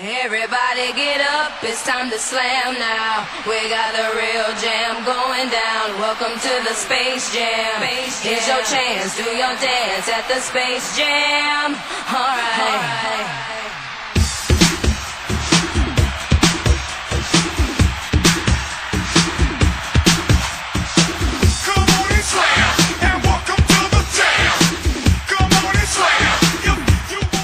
[0.00, 3.26] Everybody get up, it's time to slam now.
[3.48, 5.98] We got the real jam going down.
[5.98, 7.82] Welcome to the Space Jam.
[7.82, 8.32] Space jam.
[8.32, 11.74] Here's your chance, do your dance at the Space Jam.
[12.14, 12.58] Alright.
[12.60, 12.78] All
[13.10, 13.48] right.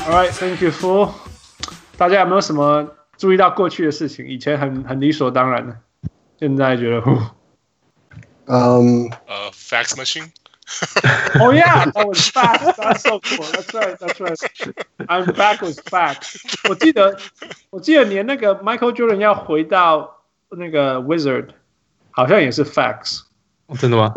[0.07, 1.13] All right, thank you for.
[1.97, 4.27] 大家有没有什么注意到过去的事情？
[4.27, 5.77] 以前很很理所当然的，
[6.39, 7.03] 现在觉得，
[8.47, 10.31] 嗯，呃，fax machine。
[11.41, 12.63] Oh yeah, that was fax.
[12.77, 13.45] That's so cool.
[13.53, 13.97] That's right.
[13.99, 14.37] That's right.
[15.07, 16.37] I'm back with fax.
[16.69, 17.17] 我记得，
[17.71, 21.51] 我记得连那个 Michael Jordan 要回到那个 Wizard，
[22.11, 23.21] 好像也是 fax。
[23.79, 24.13] 真的吗？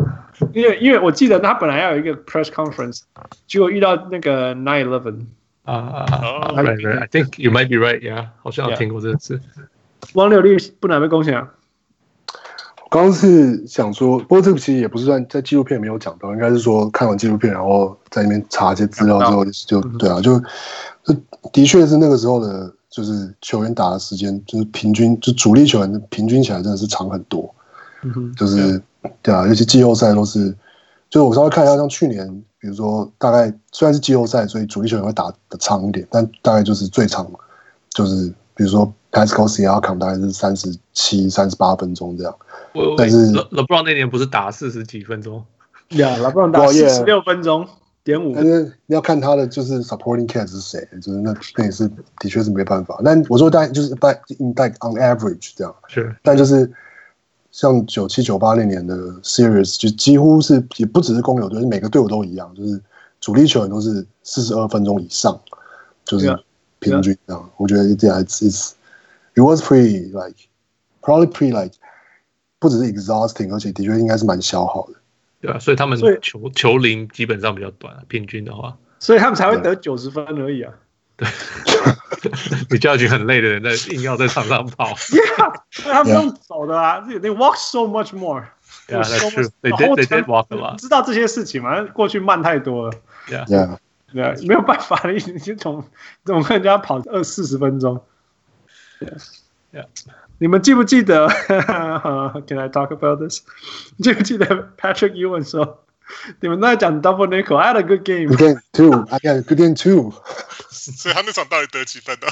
[0.52, 3.02] 因为因为我记得他本来要有一个 press conference，
[3.46, 5.26] 结果遇到那个 nine eleven。
[5.72, 6.98] 啊啊啊！Right, right.
[6.98, 8.00] I think you might be right.
[8.00, 9.40] Yeah，好像有听过这个字。
[10.14, 11.50] 汪六力不难被贡献啊！
[12.82, 20.40] 我刚刚是想说，不过这个其实也不是算在纪录片没有讲到，应该是说看完纪录片，然后在那边查一些资料之后，就对啊，就
[21.04, 21.14] 就
[21.52, 27.54] 的确是那个时候的，就是球员打的时间，就是平均就主力球员平均起来真的是长很多。
[28.02, 28.80] 嗯哼，就是
[29.20, 30.54] 对啊，尤其季后赛都是，
[31.10, 32.44] 就是我稍微看一下，像去年。
[32.60, 37.24] 比如说，大概虽然是季后赛，所以主力球员会打的长一点，但大概就是最长，
[37.90, 42.36] 就是比如说 Pascal Siakam 大概是三十七、三十八分钟这样。
[42.74, 45.40] 我但是 LeBron 那年不是打四十几分钟？
[45.90, 47.64] 呀，LeBron 打四十六分钟
[48.02, 48.34] 点五。
[48.34, 53.00] 但是你要看他的就是 Supporting Cast 是谁，就是那那也是的确是没办法。
[53.04, 56.68] 但我说大概就是但 in back on average 这样，是，但就是。
[57.50, 62.80] 像九七九八那年的 Series 就几乎是也不只是公牛队，每个队伍都一样，就是
[63.20, 65.40] 主力球员都是四十二分钟以上，
[66.04, 66.26] 就是
[66.78, 67.42] 平均这样。
[67.42, 67.50] Yeah.
[67.56, 68.72] 我觉得 it it's
[69.34, 70.36] it was pretty like
[71.02, 71.74] probably pretty like
[72.58, 74.94] 不只是 exhausting，而且的确应该是蛮消耗的。
[75.40, 80.72] 对啊，所以他们球球龄基本上比较短，平均的话，所以他们才会得九十分而已啊。
[81.18, 81.28] 对，
[82.70, 84.94] 比较群很累的人在硬要在场上跑。
[84.94, 85.52] Yeah，
[85.82, 88.44] 他们用走的啊，They walk so much more。
[88.86, 89.50] Yeah, that's true.
[89.60, 90.78] They did, they did walk a lot。
[90.78, 91.82] 知道这些事情吗？
[91.92, 92.92] 过去慢太多了。
[93.28, 93.78] Yeah, yeah，
[94.12, 95.84] 对啊，没有办法的，你你从
[96.24, 98.00] 怎么跟人家跑二四十分钟
[99.00, 99.86] ？Yeah，yeah.
[100.38, 103.42] 你们记不记得？Can I talk about this？
[104.00, 104.46] 记不记得
[104.78, 105.82] Patrick Ewing 说？
[106.40, 108.28] 你们都在讲 double nickel，I had a good game。
[108.28, 110.14] Good game too，I had a good game too。
[110.70, 112.26] 所以他那场到底得几分呢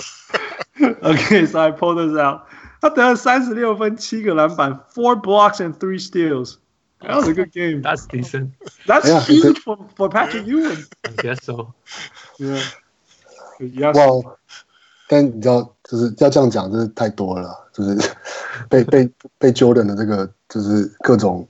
[1.02, 2.42] ？Okay，so I pulled this out。
[2.80, 6.56] 他得了三十六分，七个篮板，four blocks and three steals。
[7.00, 7.82] That was a good game.
[7.82, 8.52] That's decent.
[8.86, 10.84] That's huge for for Patrick Ewing.
[11.02, 11.74] I guess so.
[12.38, 12.62] Yeah.
[13.92, 14.36] Well，
[15.08, 17.70] 但你知道，就是要这样讲，真是太多了。
[17.72, 17.96] 就是
[18.68, 21.46] 被被被 Jordan 的这个，就是各种，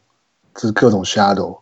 [0.55, 1.61] 就是各种 shadow。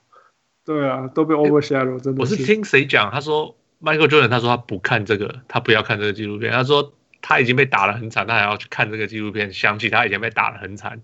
[0.64, 2.20] 对啊，都被 overshadow，真的。
[2.20, 3.10] 我是听谁讲？
[3.10, 6.52] 他说 Michael Jordan，他说他不看这个，他不要看这个纪录片。
[6.52, 11.00] 他说他已经被打得很惨，他还要去看这个纪录片，想起他以前被打得很惨，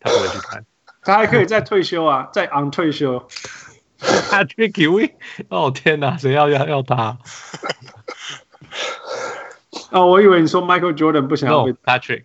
[0.00, 0.64] 他不会去看。
[1.04, 3.28] 他还可以再退休啊，再 on 退休。
[4.00, 5.12] Patrick Ewing，
[5.48, 7.18] 哦天哪，谁要要要他？
[9.90, 12.24] 哦，我以为你说 Michael Jordan 不想要被 no, Patrick。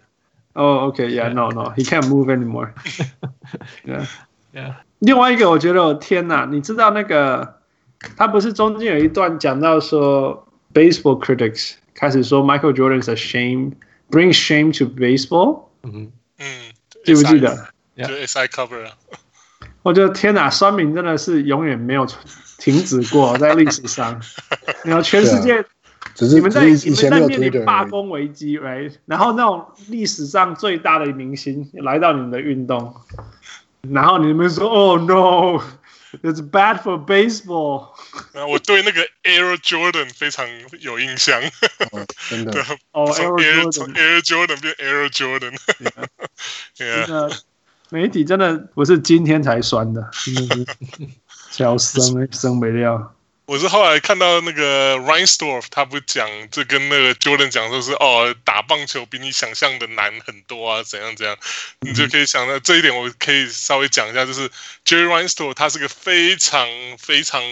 [0.54, 2.74] 哦、oh,，OK，Yeah，No，No，He can't move anymore。
[3.86, 4.74] Yeah，Yeah。
[5.00, 7.61] 另外一个，我觉得我天哪，你知道那个
[8.18, 15.66] 他不是中间有一段讲到说，baseball critics 开始说 Michael Jordan is a shame，bring shame to baseball。
[15.84, 16.46] 嗯嗯，
[17.04, 17.56] 记不记得？
[17.98, 18.92] 就 SI cover 啊。
[19.84, 22.06] 我觉得天哪，酸民真的是永远没有
[22.58, 24.22] 停止过， 在历史上，
[24.84, 25.64] 然后全世界，
[26.14, 28.94] 只是你们在你们在面临罢工危机，right？
[29.06, 32.94] 然后那种历史上最大的明星来到你们的运动。
[33.90, 35.60] 然后你们说：“Oh no,
[36.22, 37.94] it's bad for baseball。”
[38.34, 40.48] 啊我对那个 Air Jordan 非常
[40.80, 41.42] 有印象，
[41.92, 42.52] 哦、真的。
[42.92, 45.58] 哦从 Air 从 Air Jordan 变 Air Jordan。
[46.74, 47.32] 真的，
[47.90, 50.66] 媒体真的不是今天才酸的，真的是
[51.52, 53.16] 笑生生没料。
[53.52, 61.38] 我是后来看到那个 Reinsdorf，他不讲，就跟那个 Jordan 讲，说是哦，打棒球比你想象的难很多啊，怎样怎样，
[61.82, 64.50] 你就可以想到这一点，我可以稍微讲一下，就是
[64.86, 66.66] Jerry Reinsdorf 他是个非常
[66.98, 67.44] 非常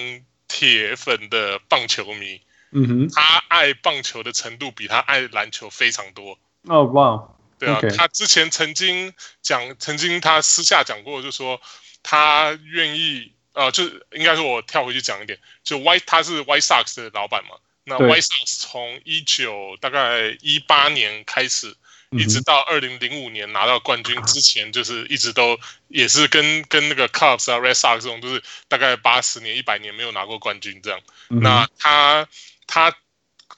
[0.48, 2.40] 铁粉的棒球迷，
[2.72, 6.40] 嗯哼，他爱棒球的程度比他爱篮球非常多。
[6.70, 7.28] 哦，哇，
[7.60, 11.60] 对啊，他之前曾经讲，曾经他私下讲过，就说
[12.02, 13.34] 他愿意。
[13.60, 13.84] 呃，就
[14.14, 21.76] 应该说，我跳回去讲一点，就 White 他是 White Sox 的老板嘛，那 White Sox 从一九大概一八年开始，
[22.12, 25.60] 一直到二零零五年拿到冠军之前，就是一直都
[25.90, 31.02] 也是跟跟那个 Cubs 啊 Red Sox 这种，都是大概八十年一百年没有拿过冠军这样。
[31.28, 32.30] 那他
[32.66, 32.96] 他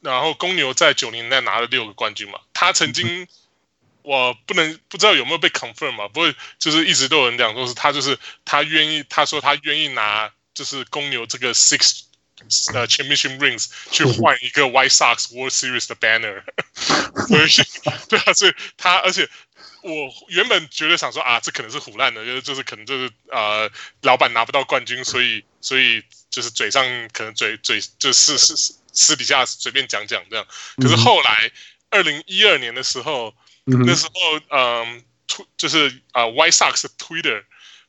[0.02, 3.28] 然后公牛在九零年代拿了六个冠军嘛，他曾经。
[4.04, 6.08] 我不能不知道有没有被 confirm 嘛？
[6.08, 12.02] 不过就是一直都有人讲说是他就是他愿意，他说他愿意拿就是公牛这个 six
[12.74, 16.44] 呃 championship rings 去换一个 White Sox World Series 的 banner，
[17.28, 17.68] 所以
[18.10, 19.30] 对啊，所以他而且
[19.84, 23.70] 我原本觉得想说啊，这可能是唬烂的，就是就是可能就是呃
[24.02, 26.84] 老板拿不到冠军，所以所以就是嘴上
[27.14, 30.48] 可能嘴嘴就是私私私底下随便讲讲这样。
[30.78, 31.52] 可是后来
[31.92, 33.36] 二零一二年的时候。
[33.80, 37.44] 那时候，嗯，推就是啊，White Sox 的 Twitter，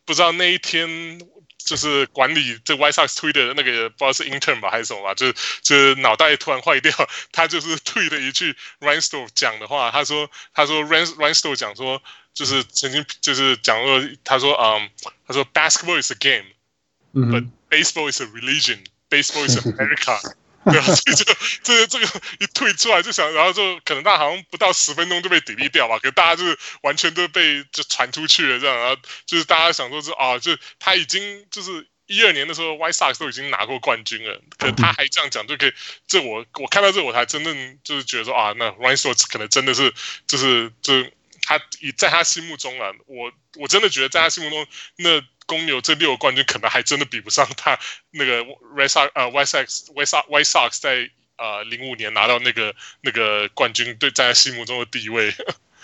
[0.05, 1.20] 不知道那一天
[1.58, 6.93] 就是管理这 White Sox Twitter 的那个不知道是 intern 吧还是什么吧，就是就是脑袋突然坏掉，
[7.31, 12.02] 他就是推了一句 Reinsdorf 讲的话，他说他说 Reinsdorf 讲说
[12.35, 14.90] 就是曾经就是讲过他说嗯
[15.26, 20.35] 他说 Basketball is a game，but baseball is a religion，baseball is America。
[20.70, 22.06] 对啊，这就这个这个
[22.38, 35.73] 一退出来就想，然后就可能他好像不到十分钟就被抵力掉吧，可大家就是完全都被就传出去了这样，然后就是大家想说是啊，就是他已经就是一二年的时候，White Sox 都已经拿过冠军了，可他还这样讲就可以，
[36.06, 39.93] 这我我看到这我才真正就是觉得说啊，那 Reinsdorf 可能真的是
[40.29, 41.12] 就是就是
[41.43, 44.67] 他以在他心目中啊，我我真的觉得在他心目中
[44.97, 45.23] 那。
[45.46, 47.78] 公牛这六个冠军可能还真的比不上他
[48.10, 48.42] 那个
[48.76, 55.34] Red Sox 呃 White Sox White Sox White Sox 在呃零五年拿到那个那个冠军，对在他心目中的地位。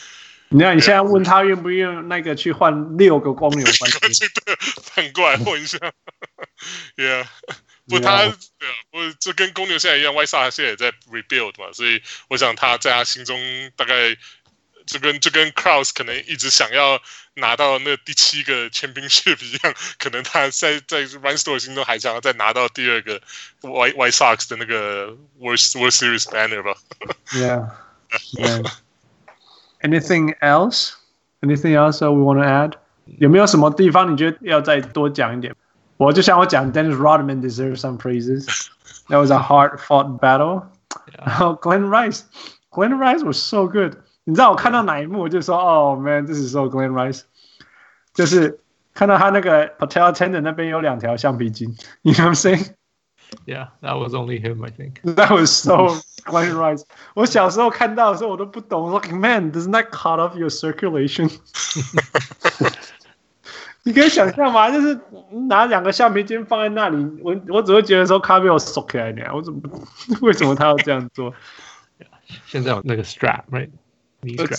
[0.50, 4.28] 你看你现在问他愿不愿意那个去换六个公牛冠军，
[4.82, 5.78] 反过来问一下。
[6.96, 7.26] Yeah，
[7.87, 13.38] 不他对啊，不这跟公牛现在一样在也在 rebuild 嘛，所以我想他在他心中
[13.76, 14.16] 大概。
[14.88, 17.00] 就跟就跟 Krause 可能一直想要
[17.36, 23.22] 拿到那第七个 championship 一样，可能他在在 Reinsdorf 心中还想要再拿到第二个
[23.62, 26.75] White White Sox 的那个 World World Series banner 吧。
[27.31, 27.69] Yeah.
[28.34, 28.69] yeah.
[29.81, 30.95] Anything else?
[31.42, 32.74] Anything else that we want to add?
[33.19, 35.56] 有没有什么地方你觉得要再多讲一点？
[35.98, 38.45] 我就像我讲，Dennis Rodman deserves some praises.
[39.10, 40.63] That was a hard-fought battle.
[41.12, 41.56] Yeah.
[41.62, 42.24] Glenn Rice,
[42.72, 43.98] Glenn Rice was so good.
[44.28, 47.22] 你知道我看到哪一幕，我就说哦、oh,，man，this is so Glenn Rice，
[48.13, 48.60] 就是
[48.94, 55.01] 看到他那个 Patel tendon 那边有两条橡皮筋，you know what I'm saying？Yeah, that was only him, I think.
[55.16, 56.84] That was so Glenn Rice。
[57.16, 61.31] 我小时候看到的时候，我都不懂，like man，doesn't that cut off your circulation？
[63.86, 64.72] 你可以想象吗？
[64.72, 64.98] 就是
[65.50, 69.60] 拿两个橡皮筋放在那里，我我只会觉得说咖啡我缩起来点，我怎么
[70.22, 71.34] 为什么他要这样做？
[72.45, 73.69] 现在有那个 strap，right？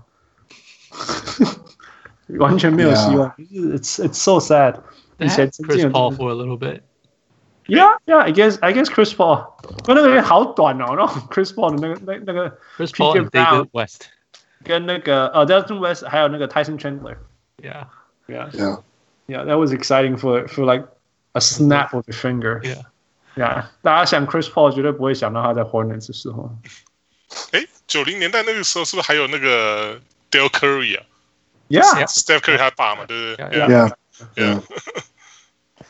[2.40, 3.30] 完全没有希望。
[3.38, 3.78] Yeah.
[3.78, 4.80] It's it's so sad。
[5.18, 8.20] 以前 Chris Paul for a little bit。Yeah, yeah.
[8.20, 10.96] I guess I guess Chris Paul，不过那个也好短哦。
[10.96, 14.04] 然后 Chris Paul 的那个那那个 Chris Paul David West
[14.64, 17.86] 跟那个呃 David West 还有那个 Tyson Chandler。Yeah,
[18.28, 18.78] yeah, yeah.
[19.28, 20.86] Yeah, that was exciting for for like
[21.34, 22.62] a snap of a finger.
[22.64, 22.84] Yeah.
[23.40, 26.56] 呀，大家想 Chris Paul 绝对不会想到他在 Hornets 的时候。
[27.52, 30.00] 哎，九零年代那个时候是不是还有那个
[30.32, 31.04] Dell Curry 啊？
[31.68, 33.60] Yeah，Steph Curry 他爸嘛，对不对？
[33.60, 34.62] Yeah，Yeah。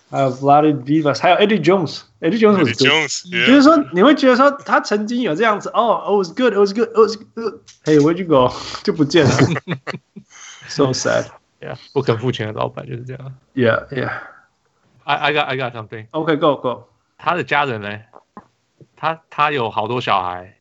[0.10, 8.28] 还有 Vlade Divac，还有 Eddie Jones，Eddie Jones 是 Jones，就是说你会觉得说他曾经有这样子，哦，it was good，it was good，it was good。Hey，where'd you
[8.28, 8.54] go？
[8.84, 9.32] 就不见了，
[10.68, 13.36] so sad。Yeah，不肯付钱的老板就是这样。
[13.56, 16.88] Yeah，Yeah。I I got I got something。OK，go go。
[17.20, 18.00] 他的家人呢？
[18.96, 20.58] 他他有好多小孩。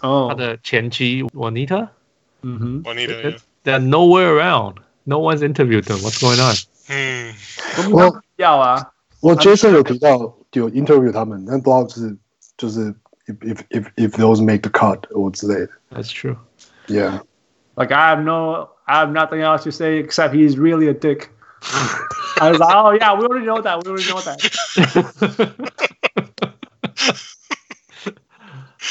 [0.00, 0.26] 哦。
[0.30, 1.88] 他的前妻 Juanita。
[2.42, 2.82] 嗯哼。
[2.82, 4.76] Juanita。They're nowhere around.
[5.04, 5.98] No one's interviewed them.
[6.02, 6.56] What's going on？
[6.88, 7.34] 嗯。
[7.92, 8.92] 我要啊。
[9.20, 12.16] 我 Jason 有提到有 interview 他们，但不知道是
[12.56, 12.94] 就是
[13.26, 15.72] if if if if those make the cut 或之类的。
[15.90, 16.36] That's true.
[16.86, 17.20] Yeah.
[17.74, 21.30] Like I have no, I have nothing else to say except he's really a dick.
[22.38, 23.82] I was like, oh yeah, we already know that.
[23.82, 24.38] We already know that.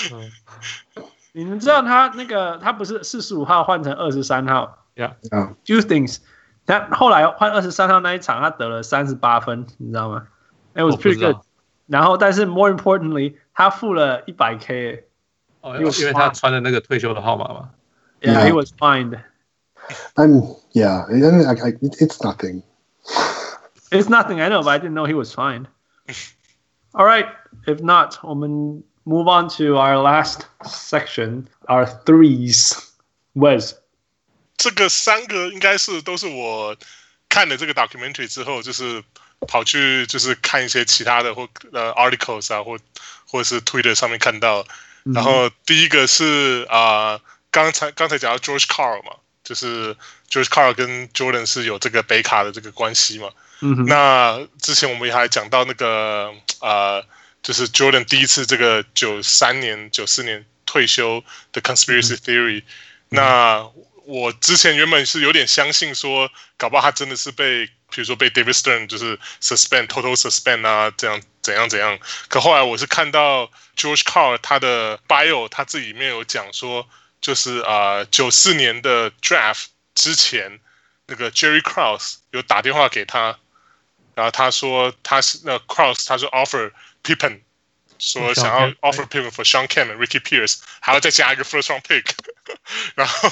[1.33, 4.85] 你们知道他那个他不是四十五号换成二十三号？
[4.95, 5.53] Yeah, yeah.
[5.65, 6.19] Two things.
[6.65, 10.27] 他后来换二十三号那一场，他得了三十八分，你知道吗？
[10.73, 11.37] It was pretty good.
[11.87, 15.07] 然后，但是 more importantly，他付了一百 K。
[15.61, 17.69] 哦，因为因为他穿的那个退休的号码嘛。
[18.21, 19.19] Yeah, he was fined.
[20.15, 21.05] I'm yeah.
[21.05, 22.63] I mean, I, I, it's nothing.
[23.91, 24.41] It's nothing.
[24.41, 25.67] I know, but I didn't know he was fined.
[26.93, 27.27] All right.
[27.67, 32.73] If not, 我们 move on to our last section, our threes.
[33.33, 33.73] Was
[34.57, 36.75] 这个三个应该是都是我
[37.27, 39.03] 看了这个 documentary 之后，就是
[39.47, 42.79] 跑去就是看一些其他的或呃 articles 啊，或
[43.27, 44.65] 或者是 Twitter 上面看到。
[45.13, 49.95] 然后第一个是啊、呃，刚才刚才讲到 George Karl 嘛，就是
[50.29, 53.29] George Karl 跟 Jordan 是有这个北卡的这个关系嘛。
[53.59, 53.85] 嗯哼。
[53.85, 57.05] 那之前我们也还讲到那个呃，
[57.42, 62.64] 就是 Jordan 第一次这个九三年、九四年退休的 conspiracy theory、嗯。
[63.10, 63.70] 那
[64.04, 71.98] 我之前原本是有点相信说，搞不好他真的是被，比如说被 David Stern 就是 suspend，total suspend 啊，这样怎样怎样。
[72.28, 76.88] 可后来我是看到 George Carl 他的 bio，他自己里面有讲说，
[77.20, 80.60] 就是啊九四年的 draft 之前，
[81.06, 83.38] 那个 Jerry Krause 有打电话给他，
[84.14, 87.40] 然后他说他是那 Krause，他说 offer Pippen。
[88.02, 92.06] 说想要 offer Pippen for Shawn Kemp and Ricky Pierce，还要再加一个 first round pick，
[92.94, 93.28] 然后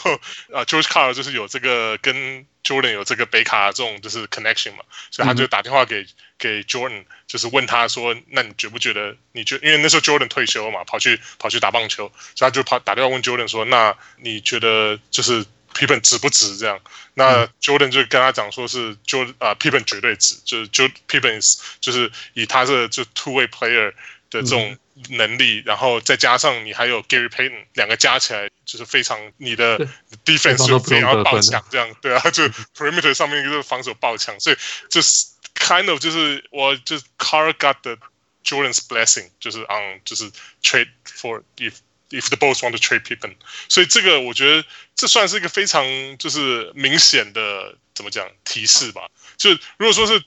[0.53, 6.07] 啊 George Carl 就是有这个跟 Jordan 有这个北卡这种就是 connection 嘛，所以他就打电话给、嗯、
[6.37, 15.47] 给 Jordan，就是问他说，那你觉不觉得你觉，因为那时候 Jordan 退休嘛，跑去跑去打棒球，所以他就跑打电话问 Jordan 说，那你觉得就是
[15.79, 16.81] Pippen 值不值这样？
[17.15, 23.95] 那 Jordan 就跟他讲说是 Jordan 啊 Pippen 绝对值，就是 Jordan Pippen 就是以他这就 two way player。
[24.31, 24.77] 的这种
[25.09, 29.79] 能力，然后再加上你还有 Gary Payton，两个加起来就是非常你的
[30.23, 32.45] defense 就非常爆强，这样对啊，就
[32.77, 34.57] perimeter 上面就是防守爆强，所以
[34.91, 37.97] 就是 kind of 就是我就是 Karl got the
[38.45, 40.31] Jordan's blessing，就是 on 就是
[40.63, 41.77] trade for if
[42.11, 43.35] if the Bulls want to trade Pippen，
[43.69, 45.85] 所以这个我觉得这算是一个非常
[46.19, 50.23] 就是明显的怎么讲提示吧，就如果说是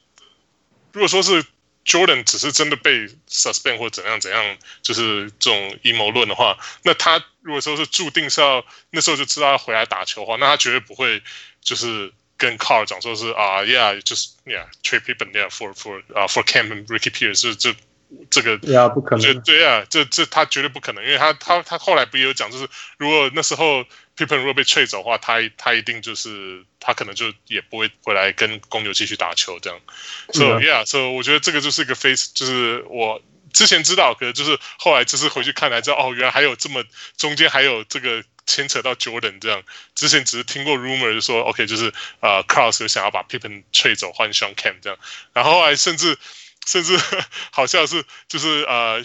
[0.94, 1.46] 如果说是。
[1.84, 11.24] Jordan 只是真的被 suspend 或怎样怎样，就是这种阴谋论的话，那他如果说是注定是要那时候就知道要回来打球的话，那他绝对不会
[11.60, 17.76] 就是跟 Carl 讲说是啊，Yeah，just yeah，trade Pippen yeah for for 啊、for Kemp and Ricky Pierce 就这
[18.30, 23.86] 这个对啊不可能，对啊，这这他绝对不可能，因为他他他后来不也有讲，就是如果那时候。
[24.18, 29.80] Pippen 如果被吹走的话，他他一定就是他可能就也不会回来跟公牛继续打球这样。
[30.34, 33.20] So yeah，所以我觉得这个就是一个 face，就是我
[33.52, 36.84] 之前知道，可是就是后来就是回去看才知道，哦，原来还有这么
[37.18, 39.64] 中间还有这个牵扯到 Jordan 这样。
[39.96, 42.44] 之前只是听过 rumor 就说，OK，就是呃
[42.82, 45.00] 有想要把 Pippen 吹走换 Shawn Kemp 这样，
[45.34, 46.18] 然后后来甚至。
[46.66, 46.98] 甚至
[47.52, 49.02] 好像是就是呃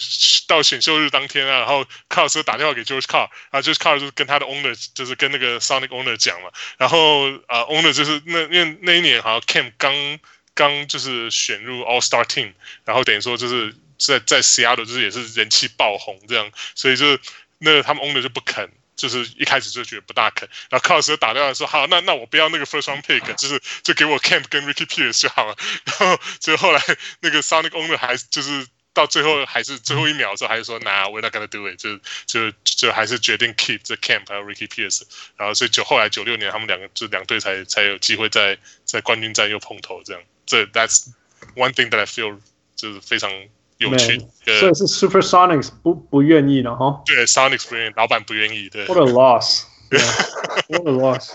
[0.47, 10.19] 到选秀日当天啊，然后卡尔斯打电话给 George Karl，然后 George Karl 就是跟他的 owner 就是跟那个 Sonic owner 讲了，然后呃 owner 就是那因为那一年好像 Kemp 刚
[10.55, 12.53] 刚就是选入 All Star Team，
[12.85, 17.21] 然后等于说就是在在 Seattle 就是也是人气爆红这样，所以就是
[17.59, 18.71] 那他们 owner 就不肯。
[18.97, 25.55] 就是一开始就觉得不大肯，然后卡尔斯打电话说好，那那我不要那个 first round pick，就是就给我 camp 跟 Ricky Pierce 就好了。
[25.85, 26.83] 然后所以后来
[27.21, 35.03] 那个 Sonic owner 还就是到最后还是最后一秒的时候还是说，Nah we're not gonna do it，就就就还是决定 keep 这 Kemp 还有 Ricky Pierce。
[35.37, 40.23] 然后所以就后来九六年他们两个就两队才才有机会在在冠军战又碰头这样。
[40.47, 41.09] 这 That's
[41.55, 42.41] one thing that I feel
[42.75, 43.31] 就是非常
[43.79, 44.19] 有趣。
[44.61, 47.03] 所以是 Super Sonics 不不愿意了哈。
[47.05, 48.69] 对，Sonics 不愿意，老板不愿意。
[48.71, 48.87] 对。
[48.87, 49.65] What a loss!
[50.69, 51.31] What a loss!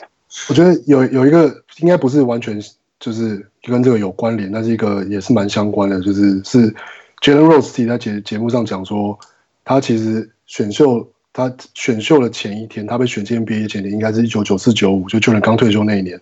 [0.50, 2.62] 我觉得有有一个应该不是完全
[3.00, 6.74] 就是跟这个有关联，但是一个也是蛮相关的，就是是
[7.22, 9.20] Jalen Rose 自己在节节目上讲说，
[9.66, 16.20] 他其实选秀他选秀的前一天，他被选进 NBA 前年应该是一九九四九五，就 Jordan 刚退休那一年。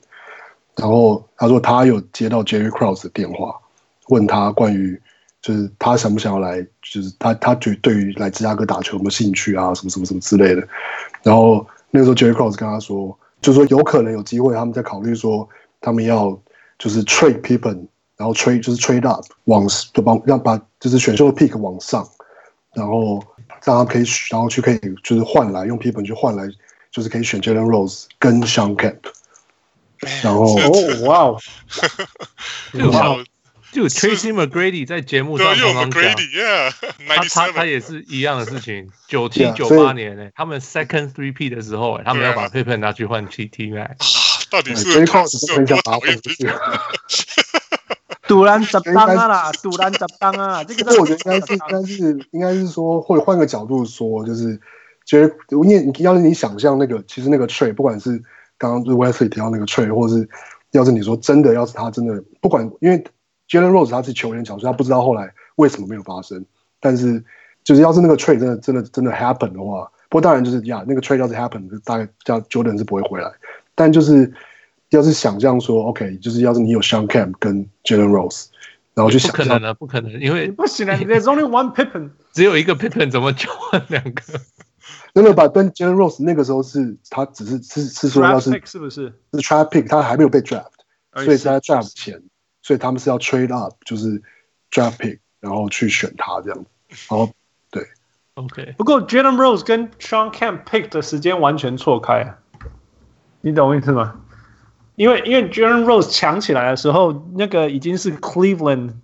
[0.75, 3.53] 然后他说他有接到 Jerry Krause 的电话，
[4.07, 4.99] 问他关于
[5.41, 10.67] 就是他想不想要来，就是他他觉对于来芝加哥打球有没有兴趣啊，什么什么什么之类的。
[11.23, 15.47] 然后那个时候 Jerry Krause 跟他说，就是说有可能有机会，他们在考虑说
[15.79, 16.37] 他们要
[16.77, 22.07] 就是 trade Pippen，然后 trade 就是 trade up 往就帮让把就是选秀的 pick 往上，
[22.73, 23.23] 然后
[23.63, 26.47] 让他可以然后去可以就是换来用 Pippen 去换来，
[26.91, 28.97] 就是可以选 Jalen Rose 跟 Shawn Kemp。
[30.23, 31.37] 然后哦，哇哦，
[32.93, 33.17] 哇，
[33.71, 35.91] 就 Tracy McGrady 在节目上刚刚讲
[37.07, 38.89] 他他他也是一样的事情。
[39.07, 43.91] 九七九八年呢，他们 second three P 的时候，哎，他们要把 Pippen 拿去换 T T Mac。
[44.49, 46.19] 到底是他是多讨厌？
[48.27, 54.59] 杜兰特当啊啦，杜兰特当啊，这个我觉得应该是应该是应该是说，或者换个角度说，就是
[55.05, 58.21] 觉得因为你要是你想象那个，其实那个 trade 不管是。
[58.61, 60.29] 刚刚就是 Wesley 提到那个 trade，或者是
[60.71, 63.01] 要是你说真的，要是他真的不管，因为
[63.49, 66.45] Jalen Rose 他是球员角色，他不知道后来为什么没有发生。
[66.79, 67.23] 但是
[67.63, 73.31] 就是要是那个 trade 真的真的真的 happen 的话，不过当然就是呀，那个 trade 要是 happen，大概叫 Jordan 是不会回来。
[73.75, 74.31] 但就是
[74.89, 78.47] 要是想象说，OK，就是要是你有 Shawn Kemp 跟 Jalen Rose，
[78.93, 84.21] 然后就想不可能的，不可能，因为不行啊，There's only one Pippen， 只有一个 Pippen，怎么交换两个？
[85.13, 85.47] 真的吧？
[85.47, 90.65] 跟 Jalen Rose 那个时候是他只是是是说要是是不是是 trap pick，他还没有被 draft，
[91.13, 92.21] 所以在 draft 前，
[92.61, 94.21] 所以他们是要 trade up，就是
[94.71, 96.69] draft pick，然后去选他这样子。
[97.09, 97.31] 然后
[97.71, 97.83] 对
[98.35, 98.75] ，OK。
[98.77, 102.37] 不过 Jalen Rose 跟 Shawn Kemp pick 的时间完全错开啊，
[103.41, 104.21] 你懂我意思吗？
[104.95, 108.95] 因为因为 Jalen Rose 抢起来的时候，那个已经是 Cleveland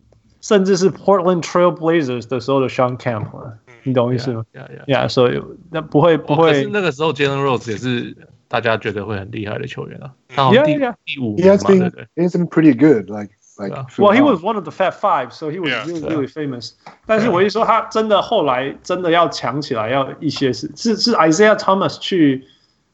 [0.41, 3.59] 甚至是 Portland Trail Blazers 的时候的 Shawn Kemp 了。
[3.83, 4.43] 你懂我意思吗
[4.87, 5.07] ？？Yeah，！
[5.07, 6.51] 所以那不会不会。
[6.51, 10.11] 可是那个时候，Jalen Rose 也是大家觉得会很厉害的球员啊。
[10.27, 10.73] 他好像第
[11.05, 13.73] 第五名嘛，对不对？He's been pretty good, like like.
[13.97, 16.73] Well, he was one of the Fat Five, so he was really really famous.
[17.05, 22.45] 但是我一说他真的后来真的要强起来，要一些是是是 Isaiah Thomas 去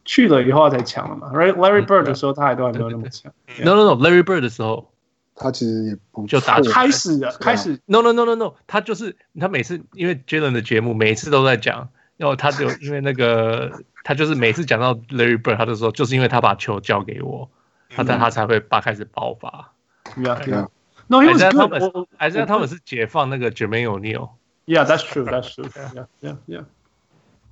[0.06, 1.54] 去了以后才强了嘛？Right?
[1.54, 3.32] Larry Bird 的时候他还都还没有那么强。
[3.63, 4.88] No no no, Larry Bird 的时候。
[5.34, 13.71] 他其实也不就打开始的开始，no no no no no，他就是他每次因为 Jalen 的节目每次都在讲，然后他就因为那个
[14.04, 17.50] 他就是每次讲到 Larry Bird，他就说就是因为他把球交给我，
[17.89, 19.71] 他才他才会把开始爆发。
[20.16, 20.69] Yeah yeah.
[21.09, 22.07] No, he was good.
[22.16, 25.25] 还是他们是解放那个 Jermaine O'Neal。Yeah, that's true.
[25.25, 25.71] That's true.
[25.71, 26.64] Yeah yeah yeah.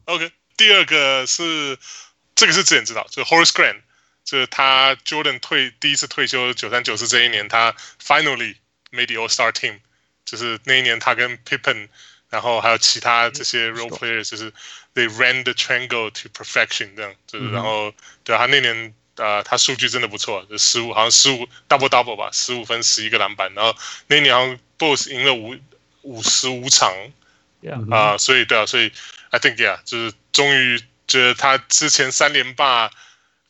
[0.07, 1.79] OK，第二个是
[2.35, 3.81] 这个是之前知道，就是 Horace Grant。
[4.25, 8.57] 就是他 Jordan 退第一次退休九三九四这一年，他 finally
[8.91, 9.81] made the All Star team。
[10.25, 11.89] 就是那一年，他跟 Pippen，
[12.31, 14.51] 然后还有其他这些 role players，就是
[14.95, 17.13] they ran the triangle to perfection 这样。
[17.27, 17.93] 就是然后
[18.25, 23.54] 对他那年 呃，他数据真的不错，就十五好像十五 double double 吧，十五分十一个篮板。
[23.54, 23.76] 然后
[24.08, 25.56] 那一年好像 Bulls 赢了五
[26.02, 26.92] 五十五场
[27.92, 28.92] 啊，所以对啊，所以
[29.30, 32.90] I think yeah，就是终于觉得他之前三连霸。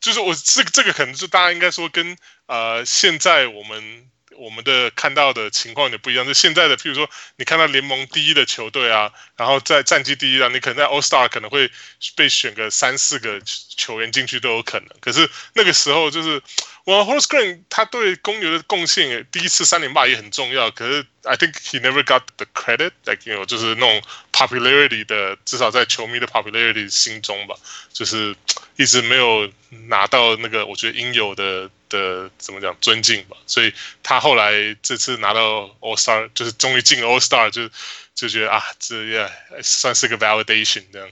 [0.02, 6.26] 就是我这个这个可能就大家应该说跟呃现在我们我们的看到的情况有点不一样。
[6.26, 11.70] 就现在的，譬如说你看到联盟第一的球队啊，然后在战绩第一啊，你可能在 All Star 可能会
[12.16, 14.90] 被选个三四个球员进去都有可能。
[15.00, 16.42] 可是那个时候就是。
[16.86, 20.72] 我 Horace Green 他对公牛的贡献，第一次三连霸也很重要。
[20.72, 27.56] 可是 I think he never got the credit，like you know，就是那种 popularity 的，至少在球迷的 popularity 心中吧，
[27.94, 28.36] 就是
[28.80, 29.48] 一直没有
[29.88, 33.38] 拿到那个我觉得应有的的怎么讲尊敬吧。
[33.46, 37.70] 所以他后来这次拿到 All Star，就是终于进了 All Star，就
[38.16, 39.30] 就觉得啊，这 yeah
[39.62, 41.08] 算是个 validation 这样。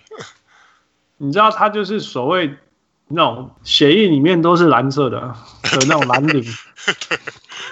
[1.17, 2.55] 你知道他就是所谓。
[3.09, 5.17] 那种血液里面都是蓝色的
[5.63, 6.43] 的那种蓝领，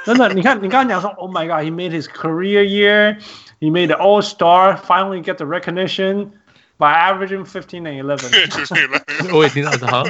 [0.05, 6.31] 真的，你看，你刚刚讲说，Oh my God，he made his career year，he made the All Star，finally get the recognition
[6.77, 8.29] by averaging fifteen and eleven。
[9.33, 10.03] 我也听到 他。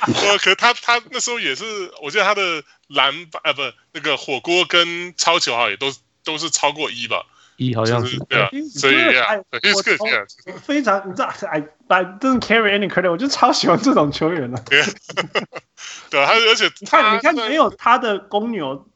[0.00, 1.64] 呃，可他他那时候也是，
[2.02, 3.62] 我觉得他的篮板啊，不，
[3.92, 5.92] 那个火锅跟超球好也都
[6.24, 7.26] 都是超过一吧。
[7.56, 9.34] 一好像是对啊，所以啊，
[10.62, 14.62] 非常你知道，I I don't carry any credit，我就超喜欢这种球员的。
[16.08, 18.88] 对啊，他而且你看，你看没有他的公牛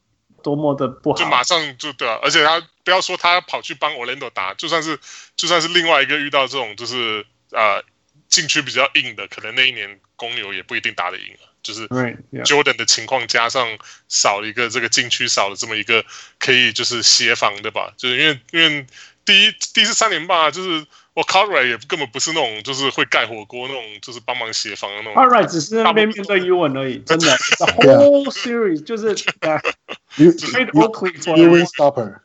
[0.43, 4.99] 多么的不好，就马上就对啊，而且他不要说他跑去帮 Orlando 打，就算是
[5.35, 7.83] 就算是另外一个遇到这种就是呃
[8.27, 11.49] 禁区比较硬的，可能那一年公牛也不一定打得赢啊。
[11.63, 13.65] 就是 Jordan 的情况加上
[14.09, 16.03] 少了一个这个禁区少了这么一个
[16.37, 18.85] 可以就是协防的吧，就是因为因为
[19.23, 25.13] 第一第一次三连霸就是我 c a r r i 也根本不是那种就是会盖火锅那种，就是帮忙协防的那种。
[25.13, 27.37] c a r r i 只是那边面对 UN 而已，真的。
[27.81, 29.13] The whole series 就是
[30.17, 32.19] made Oakley for a stopper。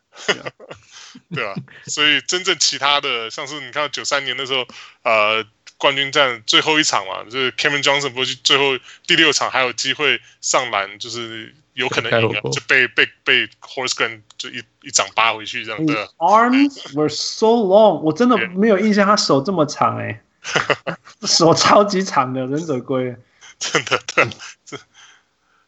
[1.34, 1.54] 对啊，
[1.86, 4.66] 所以真正其他的，像是你看九三年的时候，
[5.02, 5.44] 呃。
[5.78, 16.08] 冠军战最后一场嘛，就是 Cameron Johnson 不是最后第六场还有机会上篮，就是有可能赢了，就被被被 Horace Grant 就一一掌扒回去这样的。
[16.18, 23.16] Arms were so long，我真的没有印象他手这么长哎、欸， 手超级长的忍者龟，
[23.58, 24.28] 真的对，
[24.66, 24.76] 这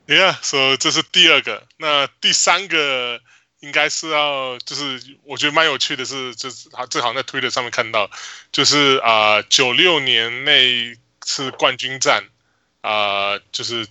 [0.07, 3.21] ，Yeah，所以这是第二个，那第三个。
[3.61, 8.11] 应该是要，就是我觉得蛮有趣的是，就是他正好在 Twitter 上面看到，
[8.51, 12.25] 就是啊，九六年那一次冠军战，
[12.81, 13.87] 啊，就是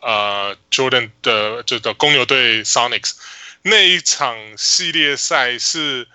[0.00, 3.12] 啊，Jordan 的就的公牛队 Sonics
[3.60, 6.08] 那一场系列赛是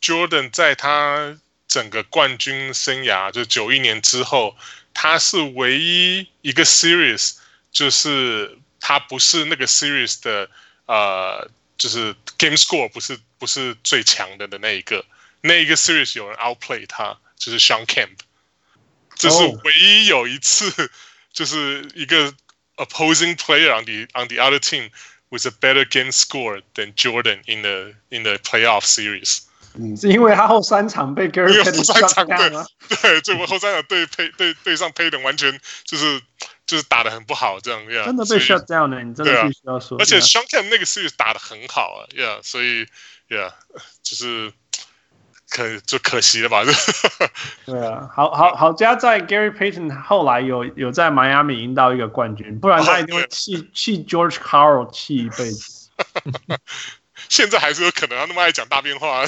[0.00, 4.56] Jordan 在他整个冠军生涯，就九一年之后，
[4.94, 7.38] 他是唯一一个 Series，
[7.72, 10.48] 就是他不是那个 Series 的
[10.86, 11.50] 呃。
[11.77, 15.03] 就是 game score 不是不是最强的的那一个，
[15.41, 18.17] 那一个 series 有人 outplay 他，就是 Shawn Kemp，
[19.15, 20.91] 这是唯一有一次，
[21.33, 22.33] 就是一个
[22.75, 24.91] opposing player on the on the other team
[25.29, 29.39] with a better game score than Jordan in the in the playoff series。
[29.73, 36.21] 嗯，是因为他后三场被 Gary Payton 后三场对对，最后后三场对配对对上 Payton 完全就是。
[36.66, 39.96] 就是打的很不好，这样呀，真的被 shut down 了，你真的必须要说。
[39.98, 42.86] 而且 Shawn Kemp 那个 series 打的很好啊，，Yeah，，所以
[43.28, 43.52] Yeah，，
[44.02, 44.52] 就是
[45.48, 46.64] 可就可惜了吧？
[47.64, 55.90] 对啊，好好好加在 Gary Payton 后来有有在迈阿密赢到一个冠军，不然他一定会气气 George Carl 气一辈子。
[57.28, 59.22] 现在还是有可能，他那么爱讲大变化，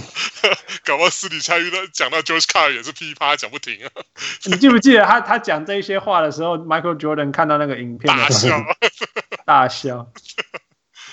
[0.84, 3.90] 搞不好私底下遇到讲到 George Carr 也是噼啪讲不停啊。
[4.46, 8.56] 你记不记得他他讲这些话的时候，Michael Jordan 看到那个影片大笑，
[9.44, 10.08] 大笑。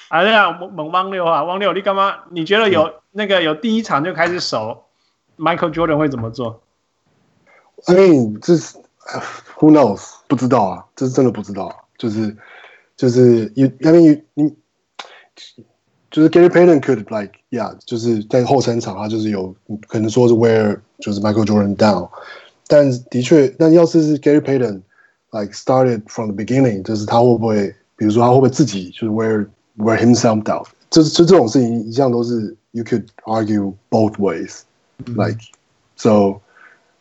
[0.10, 2.20] 啊，这样猛猛汪六啊，汪六，你干嘛？
[2.32, 4.90] 你觉得有、嗯、那个有第一场就开始守
[5.38, 6.64] Michael Jordan 会怎么做
[7.88, 8.78] ？I mean，这是
[9.56, 10.16] Who knows？
[10.28, 11.88] 不知道啊，这是真的不知道。
[11.98, 12.36] 就是
[12.98, 14.58] 就是，You I mean 你。
[16.11, 19.55] 就是 Gary Payton could like yeah，就是在后三场他就是有
[19.89, 22.09] 可能说是 wear 就是 Michael Jordan down，
[22.69, 24.81] 但的确，但要是是 Gary Payton
[25.33, 35.39] like started from the beginning，就是他会不会，比如说他会不会自己就是 wear wear himself down，这这这种事情一向都是 you could argue both ways，like
[35.97, 36.37] so，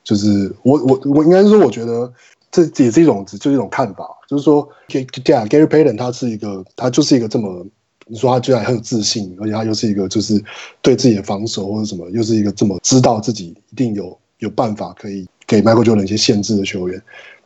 [0.03, 2.11] 就是我我我应该说我觉得
[2.51, 7.65] 这也是一种就是一种看法，就是说 yeah Gary Payton 他是一个他就是一个这么。
[8.10, 10.42] 你说他居然很有自信，而且他又是一个就是
[10.82, 17.00] 对自己的防守或者什么，又是一个这么知道自己一定有有办法可以给 Michael Jordan 一些限制的球员。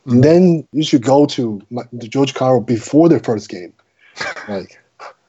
[0.06, 1.60] And then you should go to
[2.10, 3.72] George Karl before the first game,
[4.48, 4.78] like,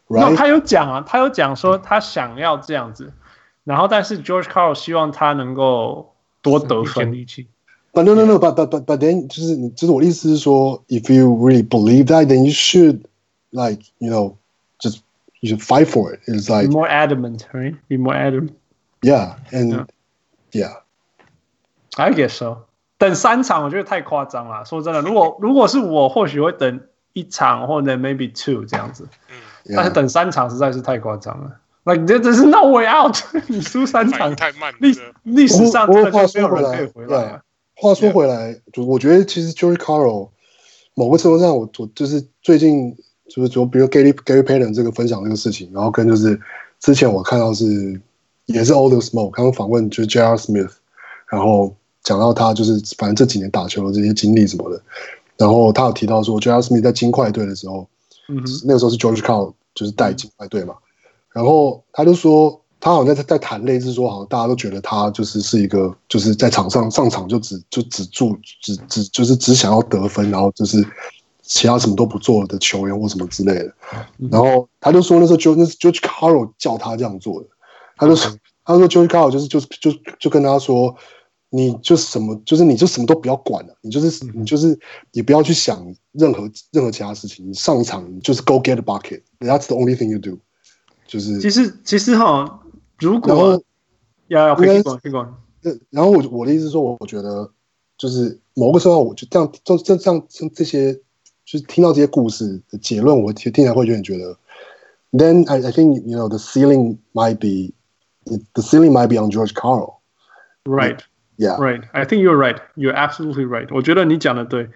[0.08, 0.32] right?
[0.32, 3.12] No, 他有讲啊，他有讲说他想要这样子，
[3.63, 7.12] 然后但是 George Karl 希望他能够多得分。
[7.93, 12.52] But no, no, no, but but but but then 就是就是我的意思是说，if you really believe that, then you
[12.52, 13.00] should
[13.52, 14.36] like you know
[15.44, 16.20] You should fight for it.
[16.26, 17.74] It's like be more adamant, right?
[17.88, 18.53] Be more adamant.
[19.00, 19.87] Yeah, and
[20.53, 20.83] yeah,
[21.96, 22.66] I guess so.
[22.98, 24.66] 等三场我觉得太夸张了。
[24.66, 26.81] 说真的，如果如果是我，或许会等
[27.14, 29.09] 一场或者 maybe two 这样子。
[29.74, 31.57] 但是等三场实在是太夸张了。
[31.85, 33.16] Like there is no way out。
[33.46, 34.74] 你输三场太慢。
[34.79, 37.40] 历历史上真的就没有人可以回来。
[37.76, 40.29] 话说回来，就我觉得其实 George Karl
[40.92, 42.94] 某个程度上，我我就是最近。
[43.27, 46.39] 就是说，比如 Gary Gary Payton 这个分享这个事情，然后跟就是
[46.79, 47.99] 之前我看到是
[48.45, 50.38] 也是 the Smoke 刚刚访问就是 J.R.
[50.38, 50.69] Smith，
[51.27, 54.79] 然后讲到他就是反正这几年打球的这些经历什么的，
[55.38, 56.61] 然后他有提到说 J.R.
[56.61, 57.88] Smith 在金块队的时候，
[58.29, 60.75] 嗯，那个时候是 George Karl 就是带金块队嘛，
[61.33, 70.85] 然后他就说他好像在在谈类似说，好像大家都觉得他就是是一个就是在场上上场就只就只注只只就是只想要得分，然后就是。
[71.47, 73.73] 其他什么都不做的球员或什么之类的，
[74.31, 77.47] 然后他就说那时候就那是 George Karl 叫他这样做的，
[77.95, 80.95] 他就说他说 George Karl 就是就就就跟他说，
[81.49, 84.77] 你就什么就是你就什么都不要管了，你就是你就是
[85.12, 90.39] 你不要去想任何任何其他事情，你上场就是 Go get a bucket，that's the only thing you do。
[91.08, 92.60] 就是其实其实哈，
[92.97, 93.62] 如果
[94.29, 95.39] 要要可以讲可以讲，
[95.91, 97.51] 然后我我的意思是说，我觉得
[97.95, 100.99] 就是某个时候，我就这样这这这样这些，
[101.44, 104.37] 就是听到这些故事的结论，我听听起来会有点觉得，
[105.12, 107.74] then I I think you know the ceiling might be
[108.53, 110.00] the ceiling might be on George Karl.
[110.64, 111.00] Right.
[111.37, 111.57] Yeah.
[111.57, 111.83] Right.
[111.92, 112.59] I think you're right.
[112.76, 113.66] You're absolutely right.
[113.74, 114.68] 我觉得你讲的对，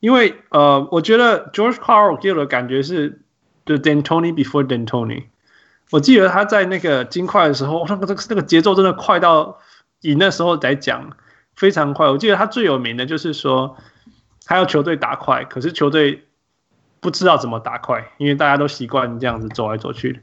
[0.00, 3.20] 因为呃，我觉得 George Karl 给我的感觉是
[3.66, 5.24] the D'Antoni before D'Antoni。
[5.90, 9.58] 我记得他在那个金块的时候，那个这个那个节奏真的快到
[10.00, 11.12] 以那时候来讲
[11.54, 12.08] 非常快。
[12.08, 13.76] 我记得他最有名的就是说，
[14.45, 16.23] 他要球队打快，可是球队
[16.99, 20.19] 不知道怎么打快，因为大家都习惯这样子走来走去的。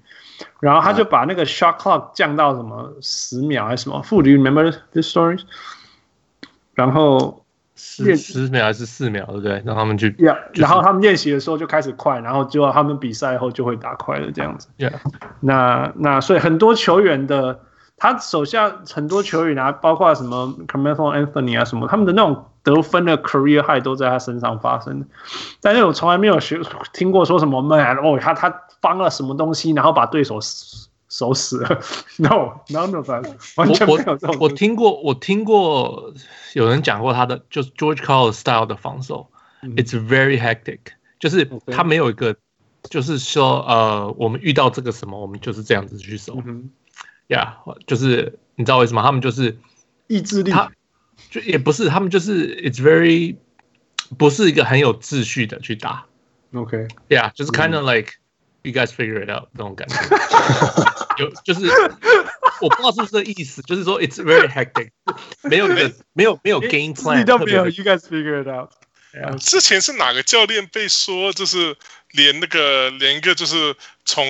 [0.61, 5.41] 然后他就把那个 shot clock 降到什么十秒还是什么？Do you remember this story？
[6.75, 7.45] 然后
[7.77, 9.63] 十十秒还是四秒，对不对？
[9.67, 10.11] 让他们去。
[10.13, 14.69] Yeah，然后他们练习的时候就开始快，然后就他们比赛后就会打快了这样子。
[14.79, 14.95] Yeah，
[15.41, 17.61] 那那所以很多球员的
[18.01, 25.07] 他手下很多球员啊，包括什么 Carmelo Anthony 啊什么，他们的那种得分的 career high 都在他身上发生的。
[25.61, 26.61] 但是我从来没有学
[26.93, 28.63] 听过说什么 man 哦，他他。
[28.83, 30.39] 帮了什么东西，然后把对手
[31.11, 31.69] 守死了
[32.17, 34.47] that，完全没有这种我。
[34.47, 36.15] 我听过，我听过
[36.55, 39.29] 有人讲过他的，就是 George Karl style 的防守、
[39.61, 40.79] 嗯、，It's very hectic，
[41.19, 42.35] 就是他没有一个，
[42.85, 46.39] 就是说呃，我们遇到这个什么，我们就是这样子去守。
[47.31, 47.55] yeah，
[47.87, 49.03] 就是你知道为什么？
[49.03, 49.57] 他们就是
[50.09, 50.71] 意志力，他
[51.31, 53.37] 就也不是，他们就是 It's very
[54.19, 56.05] 不是一个很有秩序的去打。
[56.53, 57.33] OK，Yeah，、okay.
[57.33, 58.15] 就是 kind of like、嗯。
[58.63, 59.97] You guys figure it out 那种感觉，
[61.17, 61.67] 有就是
[62.61, 64.91] 我不知道是不是这意思，就是说 it's very hectic，
[65.49, 68.69] 没有一个没有没有 game plan，你都没有，You guys figure it out。
[69.41, 71.75] 之前是哪个教练被说就是
[72.11, 74.23] 连那个连一个就是从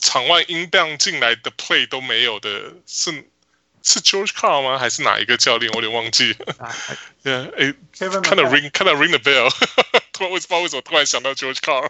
[0.00, 2.48] 场外音 down 进来的 play 都没有的，
[2.86, 3.10] 是
[3.82, 4.78] 是 George Car 吗？
[4.78, 5.72] 还是哪一个教练？
[5.72, 6.36] 我有点忘记。
[6.58, 6.70] 啊，
[7.24, 7.74] 哎，
[8.22, 9.50] 看到 ring，看到 ring the bell，
[10.12, 11.88] 突然为什么为什么突然想到 George Car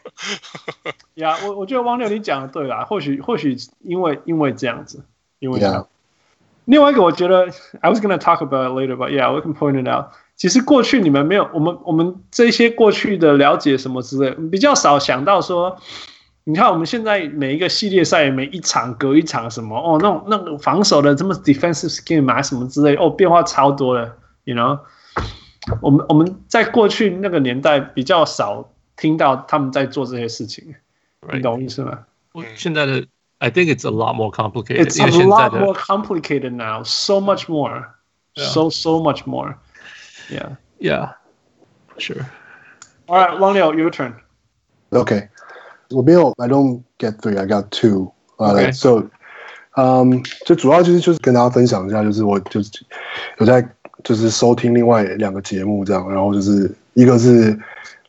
[1.14, 5.04] 呀、yeah,，我我觉得王六你讲的对啦，或许或许因为因为这样子，
[5.38, 5.86] 因为这样。
[6.64, 10.12] 另外一个我觉得 I was gonna talk about it later, but yeah, we can point it out.
[10.36, 15.78] 其实过去你们没有我们我们这些过去的了解什么之类，比较少想到说。
[16.49, 24.15] 你看，我们现在每一个系列赛，每一场隔一场什么哦，那种那个防守的这么 defensive scheme 啊什么之类哦，变化超多了。
[24.43, 24.79] You know，
[25.81, 30.75] 我们我们在过去那个年代比较少听到他们在做这些事情，
[31.21, 31.37] right.
[31.37, 32.05] 你懂意思吗？
[32.55, 33.03] 现在的
[33.39, 34.85] I think it's a lot more complicated.
[34.85, 36.83] It's a lot more complicated now.
[36.83, 37.89] So much more.
[38.35, 38.45] Yeah.
[38.45, 39.57] So so much more.
[40.29, 40.57] Yeah.
[40.77, 41.13] Yeah.
[41.97, 42.25] Sure.
[43.07, 44.15] All right, Wang Liu, your turn.
[44.91, 45.29] Okay.
[45.90, 48.12] 我没有，I don't get three, I got two.
[48.36, 48.72] Okay.
[48.72, 49.10] So,
[49.76, 52.70] um, 就主要就是就是跟大家分享一下，就是我就是
[53.38, 53.68] 有在
[54.04, 57.58] 就是收听另外两个节目这样，然后就是一个是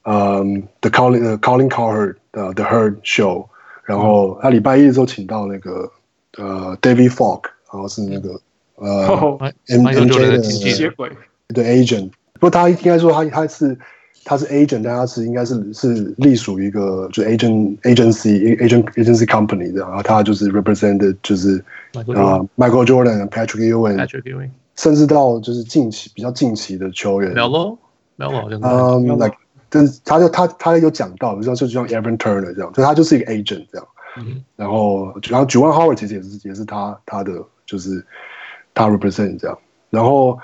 [0.03, 3.47] 嗯 The calling Calling Cowherd 的 The Herd Show，
[3.83, 5.91] 然后他礼拜一的时候请到那个
[6.37, 8.39] 呃 David Falk，然后是那个
[8.75, 11.09] 呃 M M J 的吸血鬼
[11.47, 13.77] 对 Agent，不过他应该说他他是。
[14.23, 21.57] 他是 agent，但他是应该是是隶属于一个就 agent agency agent agency company 的，然后他就是 represented 就是
[21.93, 27.77] 啊 Michael,、uh, Michael Jordan、Patrick Ewing、Patrick Ewing，甚至到就是近期比较近期的球员 Melo
[28.17, 29.35] Melo 好像嗯、um,，like
[29.69, 37.31] 但是他就他他有讲到，就像就像 Evan Turner 这样，就他就是一个 agent 这样，嗯、然后然后 Juwan Howard 其实也是也是他他的
[37.65, 38.05] 就是
[38.73, 39.57] 他 represent 这样，
[39.89, 40.37] 然后。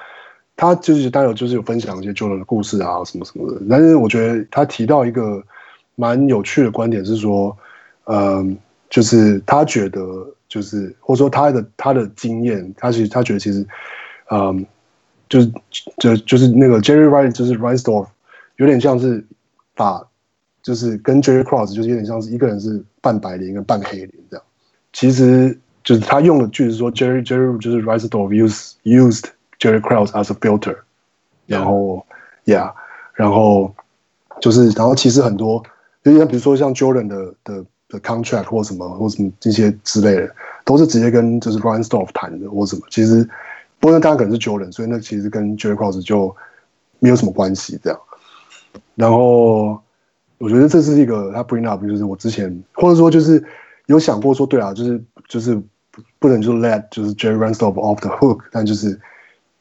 [0.57, 3.61] 他就是当然有，就是有分享一些旧人的故事啊，什么什么的。
[3.69, 5.41] 但是我觉得他提到一个
[5.95, 7.55] 蛮有趣的观点是说，
[8.05, 8.57] 嗯，
[8.89, 10.01] 就是他觉得
[10.47, 13.65] 就是或者说他的他的经验，他其实他觉得其实，
[14.31, 14.65] 嗯，
[15.29, 15.51] 就是
[15.99, 18.07] 就就是那个 Jerry Rice 就是 Reinsdorf
[18.55, 19.23] 有点像是
[19.75, 20.03] 把
[20.63, 24.45] 就是跟 Jerry Cross 就是有点像是一个人是半白脸跟半黑脸这样。
[24.91, 29.25] 其实就是他用的句子说 Jerry Jerry 就是 Reinsdorf used used
[29.59, 30.77] Jerry Krause as a filter，
[31.47, 32.05] 然后
[32.45, 32.71] ，yeah，
[33.13, 33.73] 然后
[34.39, 35.63] 就是，然后其实很多，
[36.03, 42.83] 就像比如说像 Jordan 的的的 contract 或什么或什么这些之类的，都是直接跟就是 Reinsdorf 谈的或什么。
[42.91, 43.27] 其实，
[43.79, 46.35] 不过当然可能是 Jordan，所以那其实跟 Jerry Krause 就
[46.99, 47.99] 没有什么关系这样。
[48.93, 49.81] 然后，
[50.37, 53.43] 我觉得这是一个他 bring up，就是我之前或者说就是
[53.87, 55.59] 有想过说，对啊，就是就是
[56.19, 59.01] 不能就 let 就是 Jerry Reinsdorf off the hook，但就是。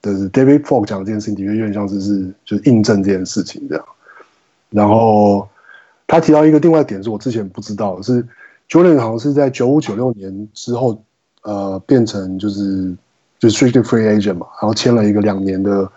[0.02, 3.84] 就是 David Falk 讲的这件事情，的确有点像是是就是印证这件事情这样。
[4.70, 5.48] 然后
[6.06, 8.26] 他提到一个另外一点，是我之前不知道的，是
[8.68, 11.02] Jordan 好像是在九五九六年之后，
[11.42, 12.94] 呃，变成就是
[13.38, 15.90] 就是 restricted free agent 嘛，然后签了一个两年的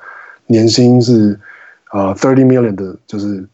[0.48, 1.40] 年薪是
[1.92, 3.48] 呃 thirty million 的，就是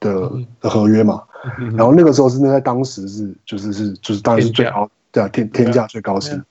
[0.00, 0.30] 的
[0.60, 1.22] 的合约嘛。
[1.76, 6.42] 然后那个时候是那在当时是就是是就是当然是最高对啊天天价最高薪。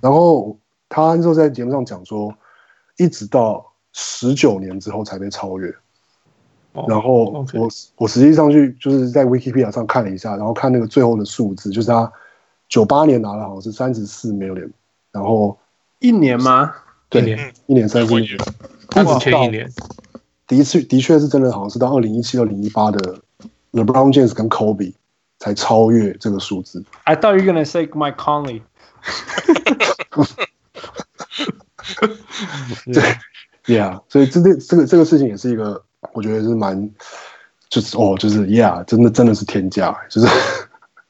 [0.00, 0.56] 然后
[0.88, 2.34] 他那时候在节目上讲说，
[3.02, 5.74] 一直到十九年之后才被超越。
[6.86, 12.12] 然后我我实际上去就是在 Wikipedia 上看了一下，然后看那个最后的数字，就是他
[12.68, 14.70] 九八年拿了好像是三十四 million，
[15.10, 15.58] 然后
[15.98, 16.72] 一年吗？
[17.08, 18.36] 对，一年一年三十四，
[18.88, 19.68] 他只前一年。
[20.46, 23.18] 的确的确是真的，好像是到二零一七、二零一八的
[23.72, 24.92] LeBron James 跟 Kobe
[25.38, 26.84] 才超越这个数字。
[27.04, 28.62] I thought you were gonna say Mike Conley。
[32.92, 33.02] 对
[33.66, 35.82] ，Yeah，所以这这这个这个事情也是一个。
[36.14, 36.90] 我觉得是蛮，
[37.68, 40.26] 就是哦，就是 Yeah，真的真的是天价，就是。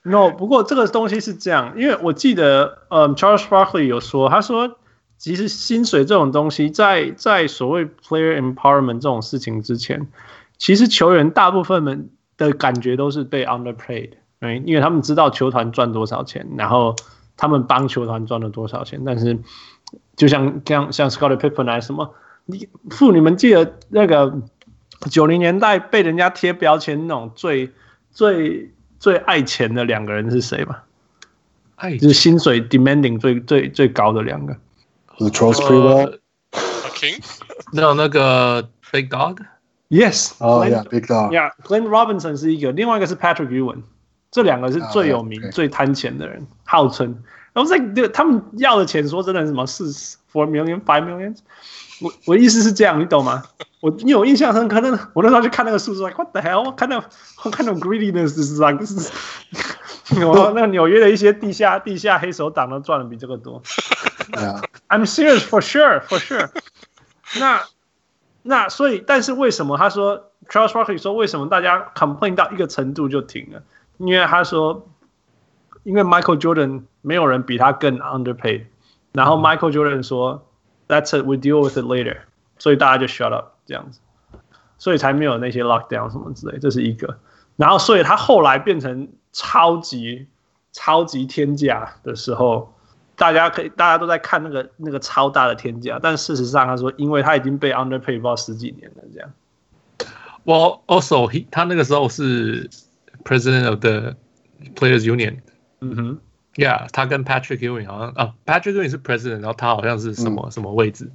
[0.03, 4.79] No，不过这个东西是这样，因为我记得，嗯，Charles Barkley 有说，他说，
[5.17, 10.09] 其实薪水这种东西在，在在所谓 player empowerment 这种事情之前，
[10.59, 14.11] 其实球员大部分们的感觉都是被 underpaid，
[14.65, 16.97] 因为他们知道球团赚多少钱，然后
[17.37, 19.39] 他们帮球团赚了多少钱，但是
[20.21, 24.41] 就像像像 Scottie Pippen 还是什么，你父你们记得那个。
[25.11, 27.71] 九零年代被人家贴标签那种最
[28.13, 30.77] 最最爱钱的两个人是谁吗？
[31.77, 34.55] 爱就是薪水 demanding 最最最高的两个。
[35.31, 36.19] Charles
[36.95, 37.25] King，
[37.73, 43.81] 那有那个 Big Dog，Yes，哦，Yeah，Big Dog，Yeah，Glenn Robinson 是一个，另外一个是 Patrick Ewing，
[44.31, 47.23] 这两个是最有名、最贪钱的人，号称。
[47.53, 49.91] 然后在他们要的钱，说真的，什么四
[50.33, 51.37] four million five million。
[52.01, 53.43] 我我意思是这样，你懂吗？
[53.81, 54.81] 我你有印象深刻？
[54.81, 56.65] 那我那时候去看那个数字，like what the hell？
[56.65, 57.03] 我看到
[57.45, 58.73] 我看到 greediness 是啥？
[58.73, 59.11] 就是
[60.25, 63.63] 我那纽约的一些地下地下黑手党都赚的比这个多。
[64.89, 66.49] I'm serious for sure for sure
[67.39, 67.61] 那。
[67.61, 67.63] 那
[68.43, 73.63] 那所以，但是为什么他说 Charles Barkley 说为什么大家 complain 到一个程度就停了？
[73.99, 74.89] 因为他说，
[75.84, 78.66] 因为 Michael Jordan 没有人比他更 underpaid，
[79.14, 80.46] 然后 Michael Jordan 说。
[80.88, 81.26] That's it.
[81.26, 82.16] We deal with it later.
[82.60, 84.00] 所以大家就 shut up 这样子，
[84.78, 87.18] 所以才没有那些 lockdown 什么之类，这是一个。
[87.56, 90.28] 然后，所以他后来变成超级
[90.74, 92.72] 超级天价的时候，
[93.16, 99.32] 大家可以大家都在看那个那个超大的天价，但事实上他说，因为他已经被 underpay 到十几年了这样。
[100.46, 102.70] Well, also he 他那个时候是
[103.24, 104.16] president of the
[104.76, 105.40] players union。
[105.81, 106.21] 嗯哼。
[106.57, 111.13] Yeah，他跟 Patrick Ewing 好像啊，Patrick Ewing 是 president，然后他好像是什么、嗯、什么位置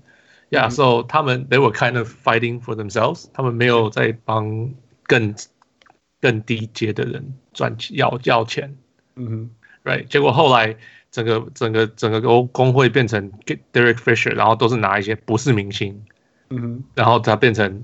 [0.50, 4.74] ？Yeah，so、嗯、他们 they were kind of fighting for themselves，他们没有在帮
[5.04, 5.36] 更
[6.22, 8.78] 更低阶的人赚钱要要钱。
[9.16, 9.50] 嗯哼
[9.84, 10.78] ，Right，结果后来
[11.12, 13.30] 整个整个整个工工会变成
[13.74, 16.02] Derek Fisher，然后都是拿一些不是明星。
[16.50, 17.84] 嗯哼，然后他变成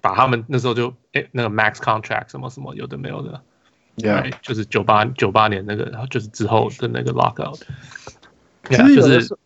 [0.00, 3.42] 把他们那时候就哎那个 max contract 什么什么有的没有的。
[3.96, 7.60] Yeah，就是九八九八年那个，然后就是之后的那个 lockout。
[8.68, 9.36] 其实就是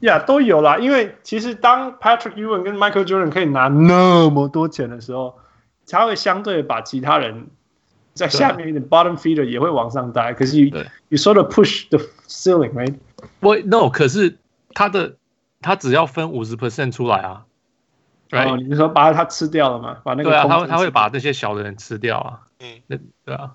[0.00, 0.78] 呀，都有啦。
[0.78, 5.38] 因为其实当 Patrick Ewing 跟 Michael Jordan 可以拿那么多钱的时候，
[5.84, 7.46] 才会相对把其他人
[8.14, 10.32] 在下面一点 bottom feeder 也会往上带。
[10.32, 10.76] 可是 you
[11.10, 12.96] you sort of push the ceiling，right？
[13.40, 14.38] 我 no，可是
[14.74, 15.16] 他的
[15.60, 17.44] 他只要分五十 percent 出来啊。
[18.32, 19.98] 哦，你说把他吃掉了吗？
[20.02, 22.40] 把那个对啊，他会他会把那些小的人吃掉啊。
[22.60, 23.52] 嗯，那对啊。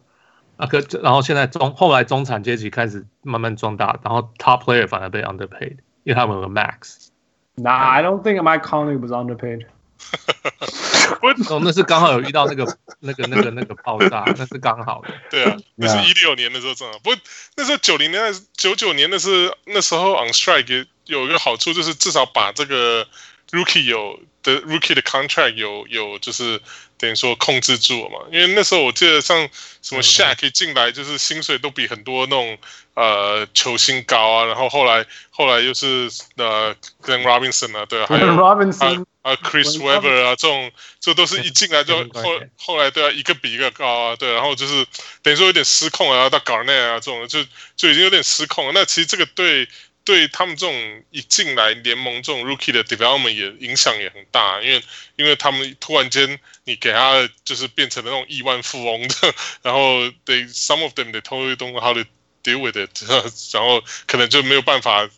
[0.58, 7.10] 啊，可然后现在中后来中产阶级开始慢慢壮大，然后 top player 反而被 underpaid，因为他们有个 max。
[7.58, 9.66] Nah, I don't think Mike Conley was underpaid。
[11.50, 15.10] 哦，那是刚好有遇到那个那个那个那个爆炸，那是刚好的。
[15.30, 16.98] 对啊，那是一六年的时候正好。
[17.00, 17.20] 不过
[17.56, 23.06] 那时候九零年代九九年的是那时候 on strike 有一个好处，就是至少把这个
[23.52, 26.62] rookie 有的 rookie 的 contract 有有就是。
[26.98, 29.50] 等于说控制住了嘛，因为那时候我记得像
[29.82, 32.58] 什么 Shaq 一进来就是薪水都比很多那种
[32.94, 44.86] 呃球星高啊，然后后来后来又是呃 Glenn Robinson 啊，对啊，还有 Robinson 啊 Chris Webber 啊这种，这都是一进来就 后后来对啊一个比一个高啊，对，然后就是
[45.22, 47.44] 等于说有点失控啊，到 Garnett 啊这种就
[47.76, 48.72] 就已经有点失控了。
[48.74, 49.68] 那其实这个对。
[50.06, 54.84] 对他们这种一进来联盟这种 rookie 的 development 也影响也很大，因为
[55.16, 62.02] 因为他们突然间你给他就是变成了那种亿万富翁的，然后 they some of them they totally don't how to
[62.44, 63.04] deal with it，
[63.52, 65.10] 然后可能就没有办法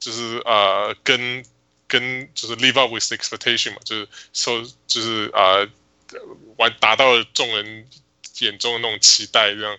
[0.00, 1.44] 就是啊、呃、跟
[1.86, 5.64] 跟就是 live up with expectation 嘛，就是说就是啊
[6.56, 7.88] 完达到了众人
[8.40, 9.78] 眼中的那种期待这样。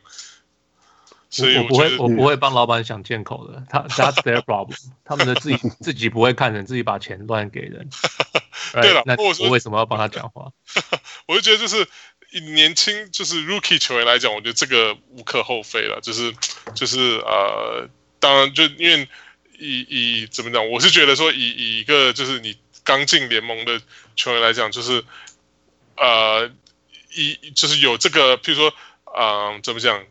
[1.34, 3.64] 所以我不会，我不会帮老板想借口的。
[3.68, 7.90] 他 That's their problem， 他们的自己自己不会看人，自己把钱乱给人。
[8.74, 10.52] 对了，那我为什么要帮他讲话？
[11.26, 11.88] 我就觉得就是
[12.52, 16.00] 年轻，就是 Rookie 球员来讲，我觉得这个无可厚非了。
[16.02, 16.32] 就是
[16.76, 19.08] 就是呃，当然就因为
[19.58, 23.82] 以以怎么讲，我是觉得说以以一个就是你刚进联盟的
[24.16, 25.04] 球员来讲，就是
[25.98, 26.52] 呃，
[27.16, 28.72] 以就是有这个，譬如说，
[29.18, 30.04] 嗯、呃，怎么讲？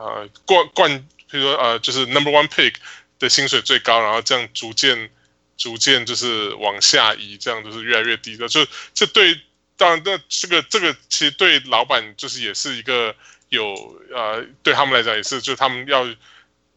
[0.00, 2.74] 呃，冠冠，比如说呃，就是 number one pick
[3.18, 5.10] 的薪水最高，然后这样逐渐
[5.58, 8.48] 逐渐就是往下移，这样就是越来越低的。
[8.48, 9.38] 就这对，
[9.76, 13.14] 当然，那这个这个其实对老板就是也是一个
[13.50, 16.08] 有呃，对他们来讲也是，就他们要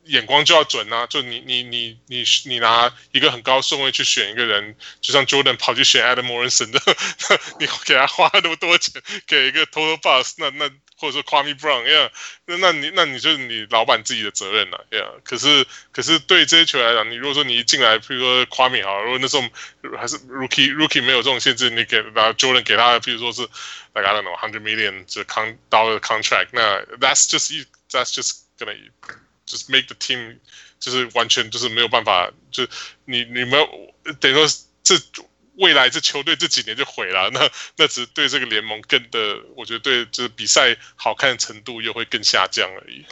[0.04, 1.08] 眼光就要准啊。
[1.08, 6.82] 就你你你你你拿一个很高顺位去选一个人，就像 Jordan 跑去选 Adam Morrison 的，
[7.58, 10.70] 你给他花那么多钱给一个 Total Bus，那那。
[11.04, 12.10] 或者说 Kwame Brown，yeah，
[12.46, 15.20] 那那你那你就是你老板自己的责任了，yeah。
[15.26, 19.44] 可是可是对这些球员来讲，你如果说你一进来，比如说 Kwame 好，如果那时候
[19.98, 23.42] 还是 Rookie Rookie 没有这种限制，你给把 Jordan 给他，比如说是
[23.94, 28.78] like I don't know hundred million 这 con dollar contract，那 that's just that's just gonna
[29.46, 30.38] just make the team
[30.80, 32.66] 就是完全就是没有办法，就
[33.04, 34.48] 你你没有等于说
[34.84, 34.96] 这。
[35.58, 43.06] 未来这球队这几年就毁了，那那只是对这个联盟更的，我觉得对就是比赛好看的程度又会更下降而已。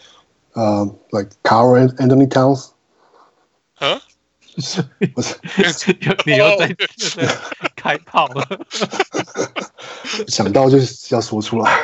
[0.54, 2.72] 呃、uh,，like Karl Anthony Towns，
[3.76, 4.02] 啊？
[5.16, 5.34] 不是，
[6.26, 6.76] 你又在
[7.76, 8.46] 开炮了？
[10.28, 11.72] 想到就是要说出来。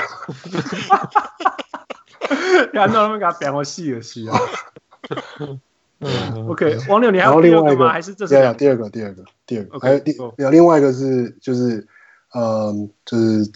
[2.73, 4.37] 看到他们给他变我戏的戏啊！
[5.99, 7.91] 嗯，OK，王六，你还有第二个吗？
[7.91, 8.35] 还是这是？
[8.35, 11.85] 对第二个，第二个，第二个，还有第有另外一个是就是，
[12.35, 13.49] 嗯，就是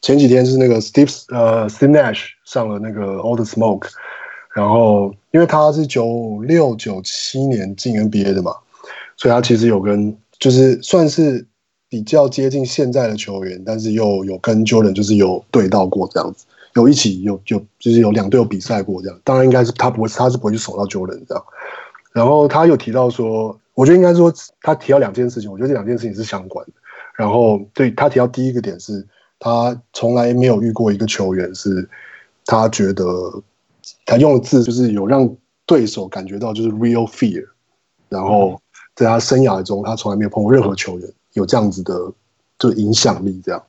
[0.00, 3.88] 前几天是那个 Steve 呃 Steve Nash 上了那个 All the Smoke，
[4.54, 8.54] 然后因为他是九六九七年进 NBA 的嘛，
[9.18, 11.46] 所以他其实有跟就是算是
[11.90, 21.44] 比较接近现在的球员，但是又有跟 Jordan 就是有对到过这样子，有一起有有就是有两队有比赛过这样，当然应该是他不会他是不会去守到 Jordan 这样。
[22.12, 26.72] 然后他又提到说，我觉得应该说他提到两件事情，我觉得这两件事情是相关的。
[27.16, 29.06] 然后对他提到第一个点是，
[29.38, 31.88] 他从来没有遇过一个球员是，
[32.46, 33.04] 他觉得
[34.04, 35.36] 他用的字就是有让
[35.66, 37.46] 对手感觉到就是 real fear。
[38.08, 38.60] 然后
[38.94, 42.12] 在他生涯中，他从来没有碰过任何球员有这样子的
[42.58, 43.62] 就影响力这样。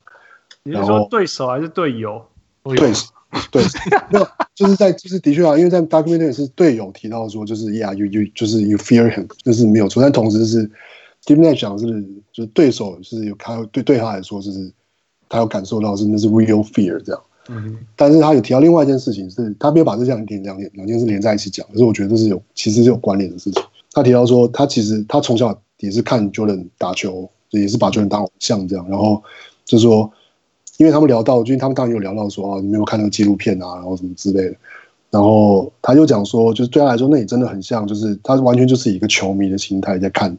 [0.62, 2.22] 你是说对手还是队友？
[2.62, 3.06] 对手。
[3.50, 3.62] 对，
[4.10, 4.24] 那
[4.54, 10.00] 就是在就是的确啊，因为在 documentary 是队友提到说，就是 yeah，you you 就是 you fear him，就是没有错。
[10.00, 10.70] 但同时是
[11.24, 11.86] Steve Nash 讲是，
[12.32, 14.70] 就是对手是有他对对他来说，就是
[15.28, 17.22] 他有感受到是那是 real fear 这样。
[17.48, 23.62] 嗯，但是他有提到另外一件事情，是他没有把这两点两点两件事连在一起讲，可是我觉得这是有其实是有关联的事情。
[23.92, 29.22] 他提到说，他其实他从小也是看 Jordan 打球，也是把 Jordan 当偶像这样，然后
[29.64, 30.12] 就是说。
[30.76, 34.56] 因为他们聊到，就是他们当然有聊到说啊，你没有看那个纪录片啊，然后什么之类的。
[35.10, 40.36] 然后他就讲说，就是对他来说，那也真的很像，就是他完全就是一个球迷的心态在看，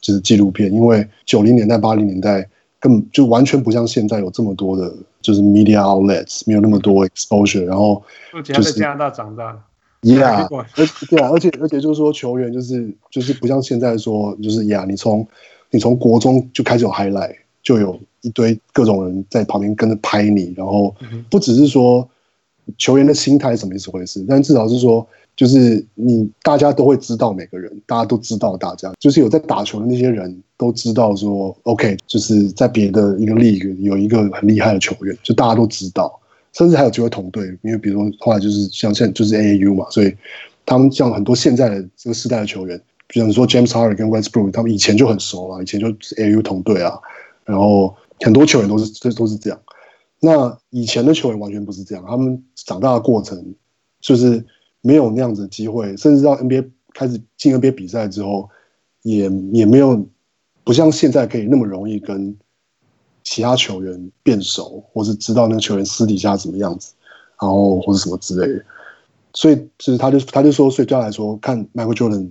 [0.00, 0.72] 就是纪录片。
[0.72, 2.48] 因为九零年代、八零年代
[2.78, 7.64] 根本就完全不像现在有这么多的，就是 media outlets，没有那么多 exposure。
[7.64, 8.00] 然后
[8.44, 9.60] 就是在加拿大长大
[10.02, 15.26] ，Yeah，而 对啊，而且而且就是说球员就是就是不像现在说，就是呀，你从
[15.70, 17.98] 你从国中就开始有 highlight，就有。
[18.24, 20.94] 一堆各种人在旁边跟着拍你，然后
[21.30, 22.08] 不只是说
[22.78, 25.06] 球员的心态是什么一回事，但至少是说，
[25.36, 36.18] 就是你大家都会知道每个人，大家都知道大家，就是有在打球的那些人都知道说，OK，就是在别的一个 league 有一个很厉害的球员，就大家都知道，
[36.54, 40.14] 甚至还有机会同队，因为比如说后来就是像现在就是 AAU 嘛，所以
[40.64, 46.98] 他们像很多现在的这个时代的球员，比如说 James Harden 跟 Westbrook，他们以前就很熟啊，以前就是 AAU 同队啊，
[47.44, 47.94] 然后。
[48.24, 49.60] 很多球员都是这都是这样，
[50.18, 53.54] 那以前的球员完全不是这样，他们长大的过程
[54.00, 54.42] 就是
[54.80, 58.48] 没有那样子的机会，甚至到 NBA 开始进 NBA 比赛之后，
[59.02, 60.08] 也也没有
[60.64, 62.34] 不像现在可以那么容易跟
[63.24, 66.94] 其他球员变熟，或是知道那个球员私底下怎么样子，
[67.38, 68.64] 然后或者什么之类的，
[69.34, 72.30] 所以就是他就他就说，所以对他来说，看 Michael Jordan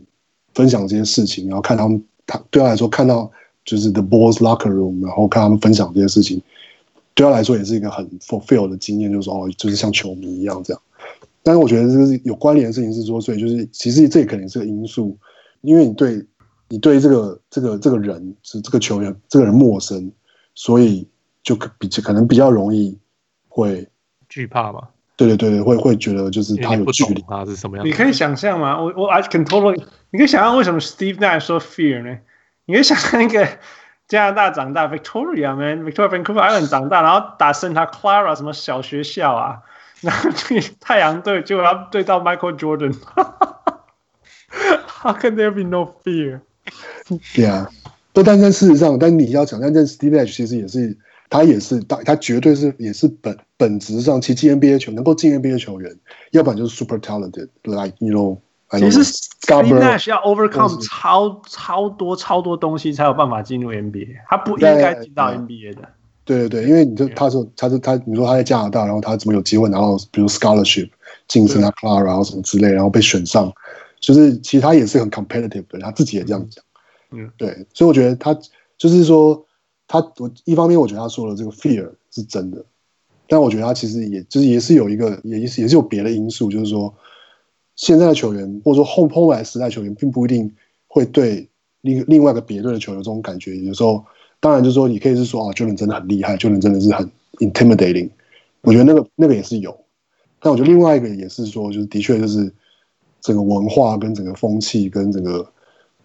[0.55, 3.31] 分享这些事情，然后看他们，他对他来说看到。
[3.65, 6.41] 就是 The Boys Locker Room，然后看他们分享这些事情，
[7.13, 10.81] 对他来说也是一个很 fulfill 的经验，就是说哦，就是像球迷一样这样。
[11.41, 15.17] 但是我觉得这是有关联的事情是说，所以就是其实这也可能是个因素，
[15.61, 16.25] 因为你对
[16.69, 20.11] 你对这个这个这个人是这个球员这个人陌生，
[20.55, 21.07] 所以
[21.43, 22.97] 就比可能比较容易
[23.49, 23.87] 会
[24.29, 24.87] 惧怕嘛。
[25.15, 27.85] 对对对，会会觉得就是他有距离，他是什么样？
[27.85, 28.81] 你可以想象吗？
[28.81, 32.17] 我我 I can totally，你可以想象为什么 Steve Nash 说 fear 呢？
[32.65, 33.47] 你可以想象一个
[34.07, 39.61] 加拿大长大 Victoria man，Victoria Vancouver Island 长大，然后打 Santa Clara 什么小学校啊，
[40.01, 46.41] 然后去太阳队，结果他对到 Michael Jordan，How can there be no fear？
[47.35, 47.69] 对啊，
[48.13, 50.97] 但但事实上，但你要讲，但这 Steve Nash 其实也是。
[51.29, 55.97] 他也是，大他绝对是也是本本质上，其进 NBA 球能够进 NBA 球员，
[56.29, 58.37] 要不然就是 super talented，like you know。
[58.79, 65.89] 其实 Steve Nash 要 overcome 超超多超多东西才有办法进入 NBA，他不应该进到 NBA 的。
[66.25, 70.89] 对对对，因为你就他说他是他，你说他在加拿大，然后他怎么有机会拿到比如 scholarship
[71.27, 73.51] 进 Santa Clara 然后什么之类，然后被选上，
[73.99, 76.63] 就是其实他也是很 competitive 的，他自己也这样讲。
[77.11, 78.37] 嗯，对，所以我觉得他
[78.77, 79.45] 就是说。
[79.85, 82.65] 他我一方面我觉得他说的这个 fear 是真的，
[83.27, 86.91] 但我觉得他其实也就是也是有一个也是也是有别的因素，就是说
[87.75, 90.53] 现在的球员或者说后后来时代球员并不一定
[90.87, 91.49] 会对
[91.81, 93.55] 另另外一个别队的球员这种感觉。
[93.57, 94.05] 有时候
[94.39, 97.09] 当然就是说你可以是说啊，Jordan 真的很厉害，Jordan 真的是很
[97.39, 98.09] intimidating。
[98.61, 99.77] 我觉得那个那个也是有，
[100.39, 102.53] 但我觉得另外一个也是说，就是的确就是
[103.21, 105.45] 整个文化跟整个风气跟整个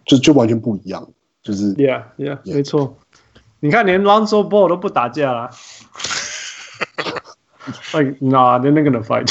[0.05, 1.07] 就就完全不一样，
[1.41, 2.55] 就是 Yeah Yeah, yeah.
[2.55, 2.97] 没错。
[3.59, 5.49] 你看，连 Lonzo Ball 都不打架了。
[7.93, 9.29] Like, nah, they're not gonna fight.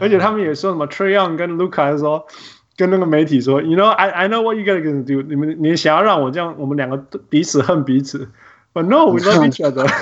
[0.00, 2.26] 而且他们也说什么 Trae Young 跟 Luka 说，
[2.76, 5.22] 跟那个媒体说，You know, I I know what you guys gonna do.
[5.22, 6.96] 你们你想要让我这样，我们两个
[7.28, 8.30] 彼此恨彼此。
[8.72, 9.88] But no, we love each other.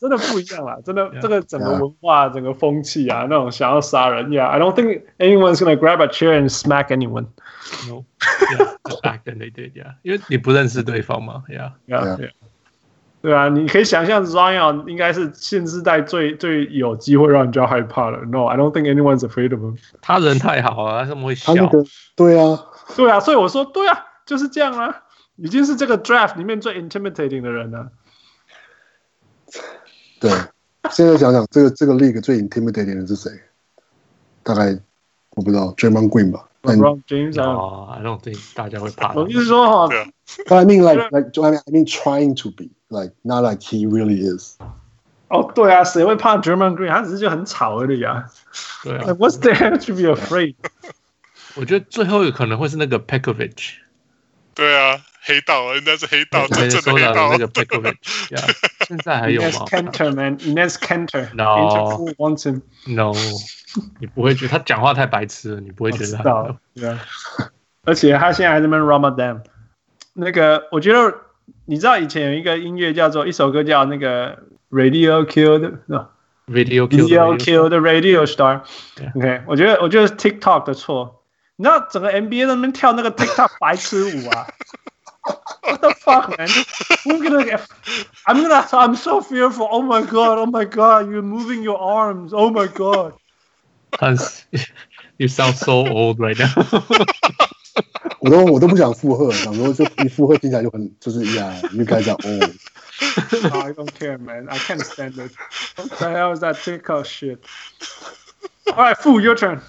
[0.00, 2.32] 真的不一样啦，真的，yeah, 这个整个文化、yeah.
[2.32, 7.26] 整个风气啊，那种想要杀人呀、yeah,，I don't think anyone's gonna grab a chair and smack anyone.
[7.88, 8.04] No,
[8.52, 9.96] yeah, back then they did, yeah.
[10.02, 12.30] 因为你不认识对方嘛，Yeah, Yeah, Yeah.
[13.23, 18.17] 对啊，你可以想象 Zion 应该是现时代最最有机会让人家害怕的。
[18.25, 19.77] No, I don't think anyone's afraid of him.
[20.01, 21.53] 他人太好了，他怎么会笑？
[22.17, 22.65] 对啊，
[22.97, 25.03] 对啊，所以我说对啊，就是这样啊，
[25.37, 27.87] 已经是这个 draft 里面最 intimidating 的人了。
[30.19, 30.29] 对，
[30.91, 33.31] 现在想想，这个这个 league 最 intimidating 的是谁？
[34.43, 34.77] 大概
[35.37, 36.49] 我不知道，Draymond Green 吧。
[36.63, 39.13] LeBron James 啊，I don't think 大家会怕。
[39.13, 39.95] 我意思说哈
[40.49, 44.20] ，I mean like like I mean I mean trying to be like not like he really
[44.22, 44.56] is。
[45.28, 46.88] 哦，对啊，谁会怕 Draymond Green？
[46.88, 48.24] 他只是就很吵而已啊。
[48.82, 49.04] 对啊。
[49.14, 50.54] What's there to be afraid？
[51.54, 53.74] 我觉得最后有可能会是那个 Pekovic。
[54.54, 55.00] 对啊。
[55.20, 57.30] 黑道，人家是黑道，真正的黑道。
[57.30, 57.96] 那个 Pekovic，
[58.86, 59.48] 现在还有吗？
[59.48, 63.12] Enes Kanter man，Enes Kanter，No，Interpol wants him，No，
[64.00, 65.60] 你不会觉得他讲话太白痴了？
[65.60, 66.56] 你不会觉得他？
[66.74, 66.98] 对啊，
[67.84, 69.42] 而且他现在还在那 Ramadan。
[70.14, 71.14] 那个，我觉得
[71.66, 75.72] 你知道以前有一个音乐叫做一首歌叫那个 Radio Kill 的，
[76.46, 81.24] Radio Kill，Radio Kill 的 Radio Star。OK，我觉得我觉得是 TikTok 的错。
[81.56, 84.46] 你知道整个 NBA 在那边跳那个 TikTok 白痴舞啊？
[85.62, 86.48] What the fuck, man?
[87.04, 87.60] We're gonna get.
[88.24, 88.66] I'm gonna.
[88.70, 89.66] I'm so fearful.
[89.70, 90.38] Oh my god.
[90.38, 91.10] Oh my god.
[91.10, 92.32] You're moving your arms.
[92.32, 93.12] Oh my god.
[94.00, 94.46] Hans,
[95.18, 96.54] you sound so old right now.
[98.19, 102.49] 我都我都不想附和，想说就一附和听起来就很就是呀，你就开始讲哦。
[103.51, 104.47] I don't care, man.
[104.47, 105.31] I can't stand it.
[105.75, 107.39] What the hell is that TikTok shit?
[108.67, 109.59] All right, Fu, your turn.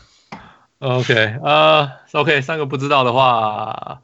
[0.78, 4.02] OK，呃、uh,，OK，三个不知道的话。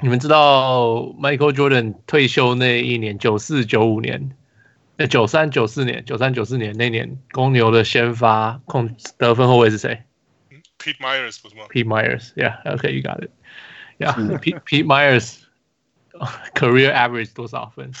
[0.00, 0.86] 你们知道
[1.20, 4.30] Michael Jordan 退休那一年，九四九五年，
[4.96, 10.02] 呃，九三九四年，九三九四年那年，公牛的先发控得分后卫是谁
[10.77, 11.63] ？Pete Myers 不是吗？
[11.69, 15.39] Pete Myers，Yeah，OK，you、okay, got it，Yeah，Pete Pete Myers
[16.53, 17.91] career average 多少分？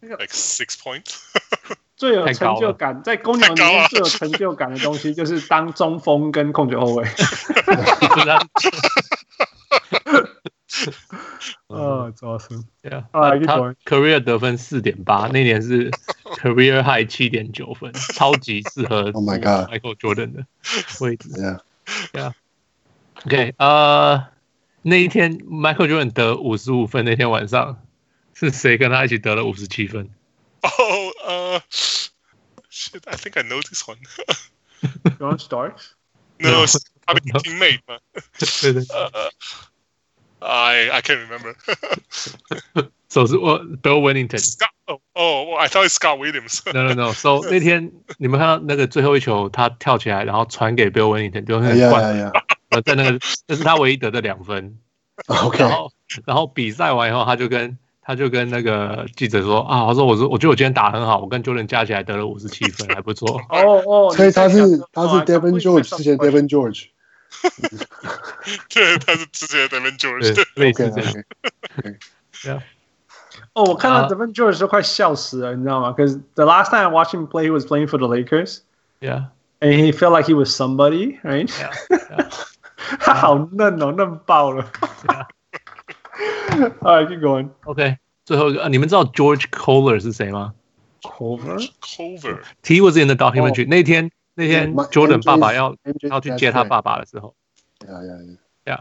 [0.00, 1.16] Like six points
[1.96, 7.04] 最有成就感，在公牛里面最有成就感的东西就是当中锋跟控球后卫。
[11.66, 12.54] 哦，抓死！
[12.84, 15.90] Yeah，啊，他 career 得分四点八，那年是
[16.36, 20.46] career high 七点九分，超级适合 Oh my God Michael Jordan 的
[21.00, 21.28] 位置。
[22.13, 24.27] Yeah，Yeah，OK，呃，
[24.81, 27.81] 那一天 Michael Jordan 得五十五分，那天晚上
[28.33, 30.09] 是谁跟他一起得了五十七分？
[30.61, 30.69] 哦，
[31.25, 31.61] 呃
[32.71, 33.97] ，Shit，I think I know this one。
[35.19, 36.65] John Starks？No，
[37.05, 37.99] 他的 teammate 吗？
[38.61, 38.85] 对对。
[40.39, 41.55] I I can't remember.
[43.13, 44.39] So 是我 Bill Wennington.
[44.39, 46.63] Scott, oh, oh, I thought it's Scott Williams.
[46.73, 47.13] no no no.
[47.13, 52.31] So 那天你们看到那个最后一球，他跳起来，然后传给 Bill Wennington，Bill Wennington 灌，然
[52.71, 54.79] 后在那个，这是他唯一得的两分。
[55.27, 55.59] OK。
[55.59, 55.91] 然后
[56.25, 63.39] 然后比赛完以后，他就跟他就跟那个记者说啊，他说我说我觉得我今天打很好，我跟 Jordan 加起来得了五十七分，还不错。
[63.49, 64.59] 哦哦，所以他是
[64.91, 66.87] 他是 Devin George 之前 Devin George，
[68.69, 70.91] 对，他是之前 Devin George，类似
[72.31, 72.63] 这样。
[73.52, 73.52] Yeah.
[73.54, 75.94] 哦，我看到 Devin George 都快笑死了，你知道吗？
[75.96, 78.60] Because the last time I watched him play, he was playing for the Lakers.
[79.00, 79.26] Yeah.
[79.60, 81.50] And he felt like he was somebody, right?
[81.50, 81.72] Yeah.
[81.90, 82.30] yeah.
[83.00, 84.70] 他好嫩哦，嫩爆了。
[86.80, 87.50] Alright, keep going.
[87.64, 90.54] OK，最后一个啊，你们知道 George Kohler 是谁吗？
[91.02, 93.66] Kohler，Kohler。He was in the documentary。
[93.68, 95.76] 那天那天 Jordan 爸爸要
[96.08, 97.34] 要去接他爸爸的时候。
[97.80, 98.80] Yeah, yeah, yeah.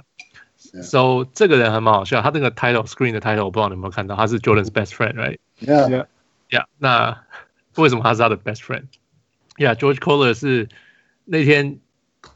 [0.80, 6.06] So 这个人还蛮好笑，他那个 title screen 的 title 我不知道你有没有看到，他是 Jordan's best friend，right？Yeah, yeah,
[6.48, 6.64] yeah.
[6.78, 7.24] 那
[7.76, 10.68] 为什么他是他的 best friend？Yeah，George Kohler 是
[11.26, 11.78] 那天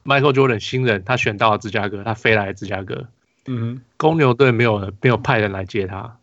[0.04, 3.08] Michael Jordan 新人，他选到了芝加哥，他飞来芝加哥。
[3.46, 6.18] 嗯哼，公牛队没有没有派人来接他。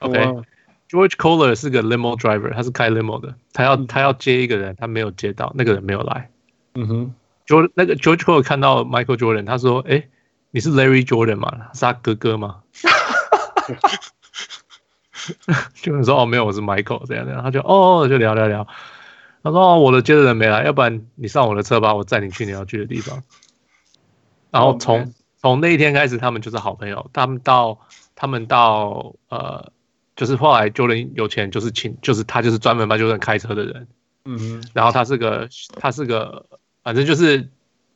[0.00, 6.30] OK，George Kohler 是个 limo driver，他是开 limo 的，他要他要接一个人，他没有接到，那个人没有来。
[6.74, 7.14] 嗯哼
[7.46, 10.06] ，George 那个 George Kohler 看到 Michael Jordan，他说：“哎，
[10.54, 11.52] 你是 Larry Jordan 吗？
[11.74, 12.60] 是他哥哥吗？”
[15.82, 18.64] 就说：“哦，没有，我是 Michael。”这样这样，他就哦，就聊聊聊。
[19.42, 23.20] 他说：“哦，我的接的人没来，要不然你上我的车吧，我载你去你要去的地方。”
[24.52, 27.10] 然后从从那一天开始，他们就是好朋友。
[27.12, 27.80] 他们到，
[28.14, 29.72] 他们到，呃，
[30.14, 33.88] 就是后来 Jordan 有钱，就是请，就是他就是专门帮 Jordan 开车的人。
[34.24, 34.64] 嗯哼。
[34.72, 35.48] 然后他是个，
[35.80, 36.46] 他是个，
[36.84, 37.42] 反正就是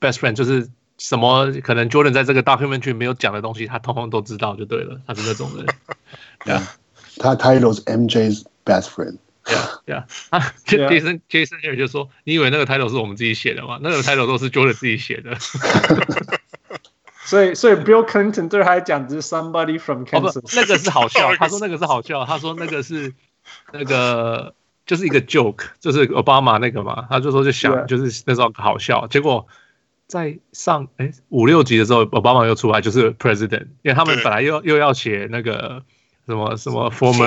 [0.00, 0.68] best friend，就是
[0.98, 5.00] 什么可能 Jordan 在这个 documentary 没有讲的东西，他通通都知道就对了。
[5.06, 5.66] 他是那种人。
[6.44, 6.62] yeah，。
[7.18, 9.16] 他 Title 是 MJ's best friend。
[9.44, 10.06] 对啊， 对啊。
[10.30, 13.78] 啊，Jason Jason Jason 就说：“你以为那个 title 是我们自己写的吗？
[13.80, 15.34] 那个 title 都是 Jordan 自己写的。
[17.24, 21.34] ”所以，所以 Bill Clinton 对他来讲只是 somebody from Kansas，、哦、那个是好笑。
[21.36, 23.12] 他说那个是好笑，他说那个是
[23.72, 24.54] 那个
[24.86, 27.06] 就是一个 joke，就是奥巴马那个嘛。
[27.10, 29.46] 他就说就想就是那时候好笑，结果
[30.08, 35.84] 在上哎五六集的时候，奥巴马又出来就是 president，因为他们本来又又要写那个。
[36.28, 37.24] 什么什么 former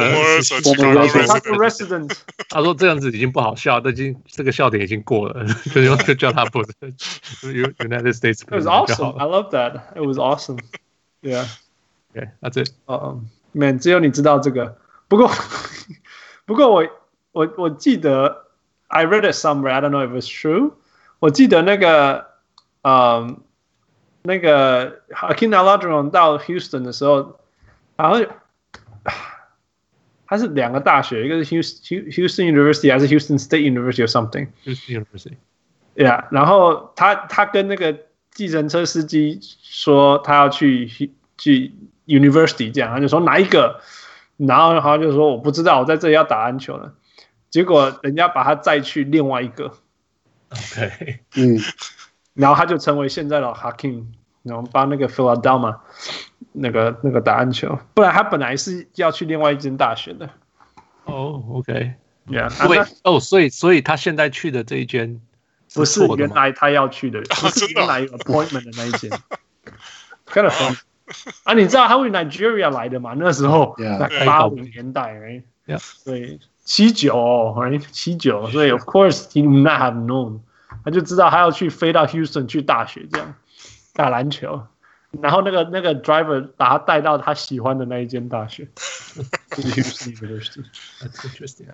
[1.57, 2.15] resident？
[2.49, 6.71] 他说这样子已经不好笑，已经这个笑点已经过了，就用就叫他不是
[7.79, 8.43] United States。
[8.43, 9.17] It was awesome.
[9.17, 9.95] I love that.
[9.95, 10.59] It was awesome.
[11.23, 11.47] Yeah.
[12.13, 12.69] Okay, that's it.
[12.86, 13.23] 哦
[13.53, 14.77] ，Man，只有你知道这个。
[15.07, 15.32] 不过
[16.45, 16.88] 不过我
[17.32, 18.45] 我我记得
[18.86, 19.71] I read it somewhere.
[19.71, 20.73] I don't know if it's true.
[21.17, 22.30] 我记得那个
[22.82, 23.41] 嗯
[24.23, 27.39] 那个 Hakeem Olajuwon 到 Houston 的时候，
[27.97, 28.27] 好像。
[30.27, 36.23] 他是两个大学，一个是 Houston Houston University 还是 Houston State University or something？Houston University，yeah。
[36.32, 37.93] 然后他他跟那个
[38.32, 40.88] 计程车司机说他要去
[41.38, 41.73] 去
[42.05, 43.82] University，这样他就说哪一个？
[44.38, 46.93] 然后他就说我不知道，我在这里要打篮球了。
[47.49, 49.73] 结果人家把他载去另外一个
[50.49, 51.59] ，OK，嗯，
[52.41, 54.05] 然后他就成为现在的 Hakeem，
[54.43, 55.77] 然后帮那个 Philadelphia。
[56.53, 60.29] 那个那个打篮球，不然他本来是要去另外一间大学的。
[61.05, 65.21] 哦，OK，Yeah，对，哦，所以所以他现在去的这一间
[65.73, 69.09] 不是原来他要去的，不 是原来 appointment 的那一间。
[70.27, 70.77] Kind of fun
[71.43, 73.13] 啊，你知道他为 Nigeria 来的嘛？
[73.15, 80.39] 那时候在八五年代，哎，对，七九，哎，七九，所以 Of course he would not have known，
[80.84, 83.34] 他就知道他要去飞到 Houston 去大学这样
[83.93, 84.67] 打篮球。
[85.21, 88.67] 然后那个那个 driver 把他带到他喜欢的那一间大学
[89.49, 90.63] ，Houston University。
[91.01, 91.67] That's interesting.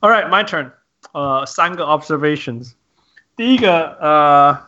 [0.00, 0.72] All right, my turn.
[1.12, 2.72] 呃，三个 observations。
[3.36, 4.58] 第一个，呃，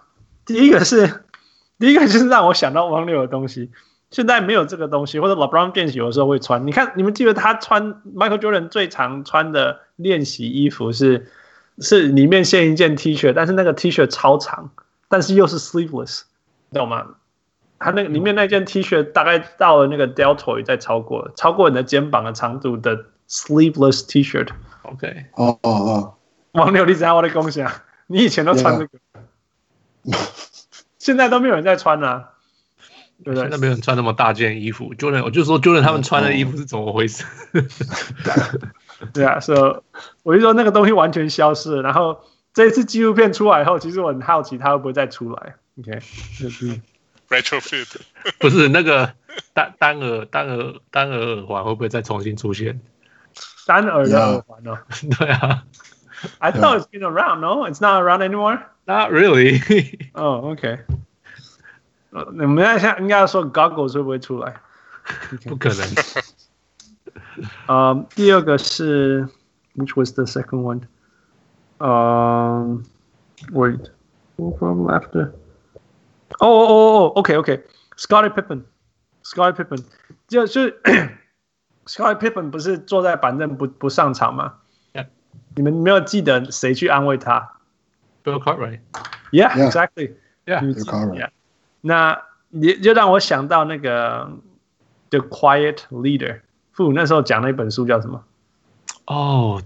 [0.47, 1.25] 第一个是
[1.81, 3.73] 第一个就是让我想到王六的东西。
[4.13, 6.67] 现在没有这个东西，或者 LeBron James 有的时候会穿。
[6.67, 11.31] 你看，你们记得他穿 Michael Jordan 最常穿的练习衣服是
[11.81, 14.71] 是里面限一件 T 恤，但是那个 T 恤超长，
[15.09, 16.23] 但是又是 sleeveless，
[16.73, 17.07] 懂吗？
[17.79, 24.47] 它那个里面那件 T 恤大概到了那个 deltoid 再超过，超过你的肩膀的长度的 sleeveless T 恤。
[24.83, 26.15] OK，哦哦哦，
[26.53, 27.67] 王六，你知道我的贡献？
[28.07, 30.19] 你以前都穿这个，
[30.99, 32.25] 现在都没有人在穿了，啊，
[33.25, 33.43] 对不对？
[33.45, 34.95] 现在没有人穿那么大件衣服。
[34.95, 37.25] Jordan，我就说 Jordan 他们穿的衣服是怎么回事？
[39.13, 39.83] 对啊，所以
[40.23, 41.83] 我就说那个东西完全消失了。
[41.83, 42.21] 然后
[42.53, 45.55] 这一次纪录片出来以后，其实我很好奇它会不会再出来。
[45.79, 45.99] OK，
[46.39, 46.81] 就是。
[47.31, 47.95] Retrofit
[48.41, 49.15] 不是那个
[49.55, 52.81] 单单耳单耳单耳耳环会不会再重新出现？
[53.69, 54.77] 单耳的耳环呢？
[55.17, 55.63] 对啊
[56.41, 57.39] ，I thought it's been around.
[57.39, 58.59] No, it's not around anymore.
[58.85, 60.11] Not really.
[60.15, 60.81] oh,，OK。
[62.33, 64.57] 你们要想应该要说 Goggles 会不会出来？
[65.47, 65.79] 不可能。
[67.68, 69.28] 嗯，第二个是，
[69.76, 70.82] which was the second one？
[71.80, 72.84] 嗯、
[73.52, 75.32] um,，wait，no problem after。
[76.40, 79.84] 哦哦哦哦，OK OK，Scottie Pippen，Scottie Pippen，
[80.28, 80.82] 就就是
[81.86, 84.56] Scottie Pippen 不是坐在板凳不不上场吗？
[84.94, 85.08] Yeah.
[85.56, 87.58] 你们没有记得谁去安慰他？
[88.24, 91.30] Bill Cartwright。Yeah，exactly。Yeah，Bill Cartwright。
[91.82, 94.32] 那也就让我想到那个
[95.10, 96.42] The Quiet Leader。
[96.80, 98.24] 父那时候讲那本书叫什么？
[99.08, 99.62] 哦、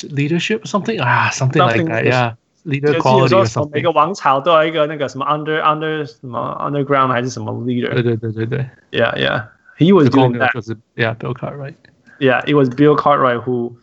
[0.00, 3.70] oh,，Leadership something 啊、ah,，something like that，呀、yeah.，Leader quality or something。
[3.72, 7.92] 每个王朝都有一个那个什么 under under 什么 underground 还是什么 leader？
[7.92, 10.52] 对对对对对，Yeah yeah，he was doing that。
[10.52, 13.74] 就是 Yeah，Bill Cartwright。Yeah，it was Bill Cartwright who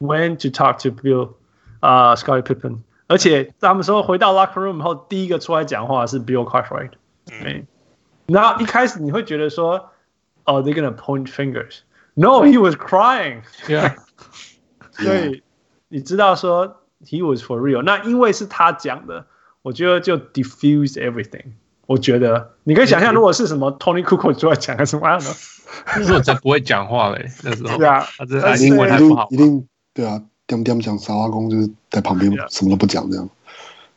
[0.00, 1.34] went to talk to Bill，
[1.80, 2.78] 啊、uh,，Scottie Pippen。
[3.06, 6.90] 而且他们说回到 locker room 后，第一个出来讲话是 Bill Cartwright。
[7.26, 7.64] 对。
[8.26, 9.90] 然后一开始你会觉得说，
[10.44, 11.80] 哦、oh,，they're gonna point fingers。
[12.19, 13.43] No, he was crying.
[13.67, 13.95] Yeah.
[14.91, 15.43] 所以
[15.87, 17.83] 你知道说 he was for real。
[17.83, 19.27] 那因为是他讲的，
[19.61, 21.51] 我觉得就 diffuse everything。
[21.85, 25.29] 我觉得你可以想象，如果是什么 Tony Kukoc 出来讲还是什么样的，
[25.95, 27.29] 那时候才不会讲话嘞。
[27.43, 33.29] 那时候，对啊，他这英文还不好，一定对啊，点点讲傻瓜公就是在旁边什么都不讲这样。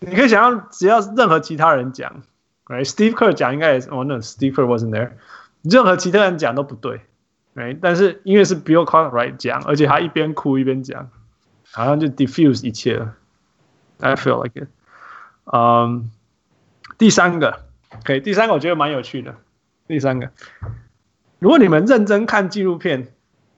[0.00, 2.22] 你可以想象，只要任何其他人讲
[2.66, 5.12] ，right？Steve Kerr 讲应该也是，哦，那 Steve Kerr wasn't there。
[5.62, 7.00] 任何其他人讲都不对。
[7.55, 11.11] 哎，但是因为是 Bill Cartwright 讲，而且他一边哭一边讲，
[11.70, 13.14] 好像就 diffuse 一切了。
[13.98, 14.68] I feel like it。
[15.53, 16.11] 嗯，
[16.96, 17.64] 第三个
[17.98, 19.34] ，OK，第三个我觉得蛮有趣的。
[19.88, 20.30] 第三个，
[21.40, 23.09] 如果你们认真看纪录片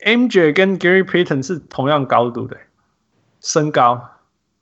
[0.01, 2.57] ，MJ 跟 Gary Payton 是同样高度的
[3.41, 4.09] 身高，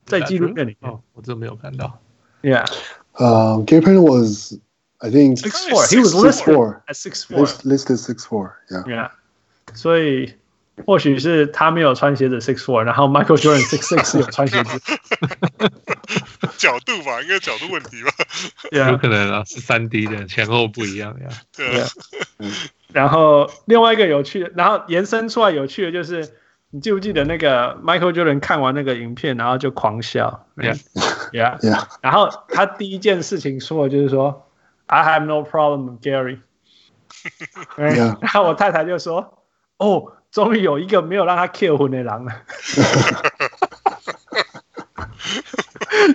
[0.04, 2.00] 在纪录片里面，哦，我真没有看到。
[2.42, 2.66] Yeah，
[3.12, 4.58] 呃，Gary Payton was
[4.98, 5.86] I think six four.
[5.86, 7.46] He was listed at six four.
[7.64, 8.56] Listed six four.
[8.68, 8.84] Yeah.
[8.86, 9.10] Yeah.
[9.74, 10.34] 所以
[10.86, 14.80] 或许是他没有穿鞋子 six four，然后 Michael Jordan six six 有穿鞋子。
[16.56, 18.10] 角度吧，应该角度问题吧。
[18.70, 21.28] 有可能啊，是三 D 的，前后不一样呀。
[21.56, 21.84] 对。
[22.92, 26.28] 然后另外一个有趣的，然后延伸出来有趣的就是，
[26.70, 30.46] 你记不记得那个 Michael Jordan 看完那个影片，然后就狂笑。
[30.56, 34.46] Yeah，Yeah，然后他第一件事情说的就是说
[34.86, 36.40] ，I have no problem with Gary。
[37.76, 39.39] 然后我太太就说。
[39.80, 42.32] 哦，终于有一个没有让他 kill 魂的狼了。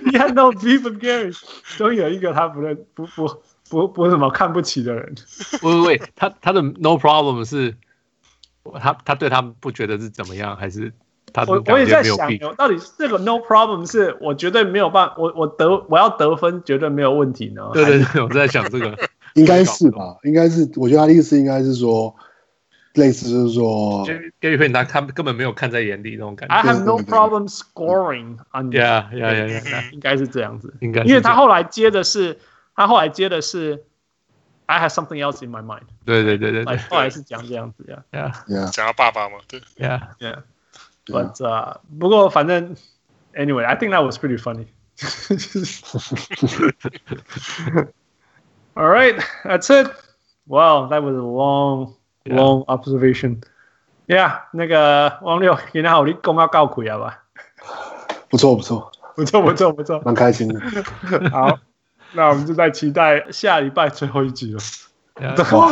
[0.04, 1.36] 你看到 beef with Gary，
[1.76, 3.28] 终于有一个他不认不不
[3.68, 5.16] 不不怎么看不起的人。
[5.62, 7.74] 喂喂喂，他他的 no problem 是，
[8.80, 10.92] 他他对他不觉得是怎么样，还是
[11.32, 12.16] 他我我也在想，
[12.56, 17.68] 到底这个 no problem 是我绝对没有办法，我我得我要得分绝对没有问题呢？
[17.74, 18.96] 对对对，我在想这个，
[19.34, 20.16] 应该是吧？
[20.22, 22.14] 应该是，我觉得他的意思应该是说。
[22.95, 26.55] 类似就是说，Gary Payton 他看根本没有看在眼里那种感觉。
[26.55, 28.79] I have no problem scoring on you.
[28.79, 29.91] Yeah, yeah, yeah, yeah.
[29.91, 32.39] 应该是这样子，应该，因为他后来接的是，
[32.75, 33.83] 他后来接的是，
[34.65, 35.87] I have something else in my mind。
[36.05, 38.71] 对对对对对，后来是讲这样子呀，Yeah, yeah.
[38.71, 40.43] 讲他爸爸嘛，对，Yeah, yeah.
[41.05, 42.75] But 呃，不过反正，
[43.33, 44.67] Anyway, I think that was pretty funny.
[48.75, 49.89] All right, that's it.
[50.47, 51.94] Wow, that was a long.
[52.28, 53.42] Long observation,
[54.06, 54.40] yeah.
[54.52, 57.22] 那个王六，今天好，你讲到够开啊吧？
[58.28, 60.60] 不错，不错，不错，不错，不错，蛮开心的。
[61.30, 61.58] 好，
[62.12, 64.58] 那我们就在期待下礼拜最后一集了。
[65.56, 65.70] 哇，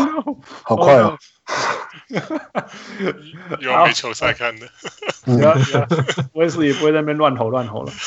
[0.62, 1.18] 好快哦！
[3.58, 4.66] 有没球赛看的？
[6.32, 7.90] 威斯也不会在那边乱吼乱吼了。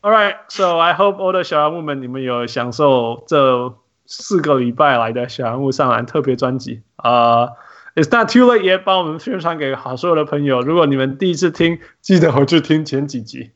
[0.00, 3.74] All right, so I hope all the 小人物们，你们有享受这。
[4.05, 7.45] 四个礼拜来的小人物上篮特别专辑啊、
[7.95, 10.61] uh,，It's not too late yet，帮我们宣传给好所有的朋友。
[10.61, 13.51] 如果你们第一次听，记得回去听前几集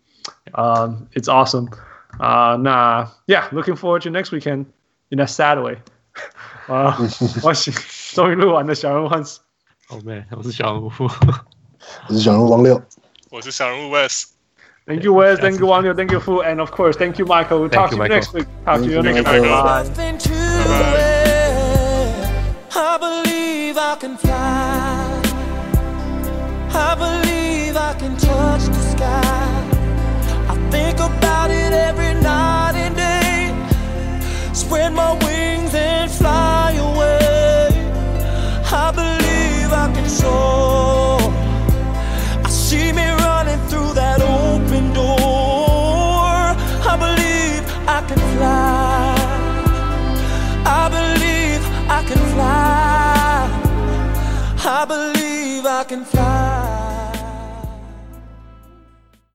[0.51, 1.71] 啊、uh,，It's awesome
[2.19, 4.65] 啊、uh,，那 Yeah，looking forward to next weekend
[5.09, 5.79] in a sad way
[6.67, 6.97] 啊，
[7.43, 7.71] 我喜
[8.13, 9.39] 终于录完的小人物 汉斯，
[9.89, 10.91] 哦妹，我是小人物，
[12.07, 12.81] 我是小人物王六，
[13.31, 15.39] 我是小人物 West。Thank you, Wes.
[15.39, 16.41] Thank you, Wang Thank you, Fu.
[16.41, 17.61] And of course, thank you, Michael.
[17.61, 18.47] We'll talk to you next week.
[18.65, 20.36] Talk to you next week.
[20.70, 20.74] I
[23.00, 25.22] believe I can fly.
[26.74, 29.64] I believe I can touch the sky.
[30.48, 33.50] I think about it every night and day.
[34.52, 37.68] Spread my wings and fly away.
[38.70, 40.47] I believe I can soar.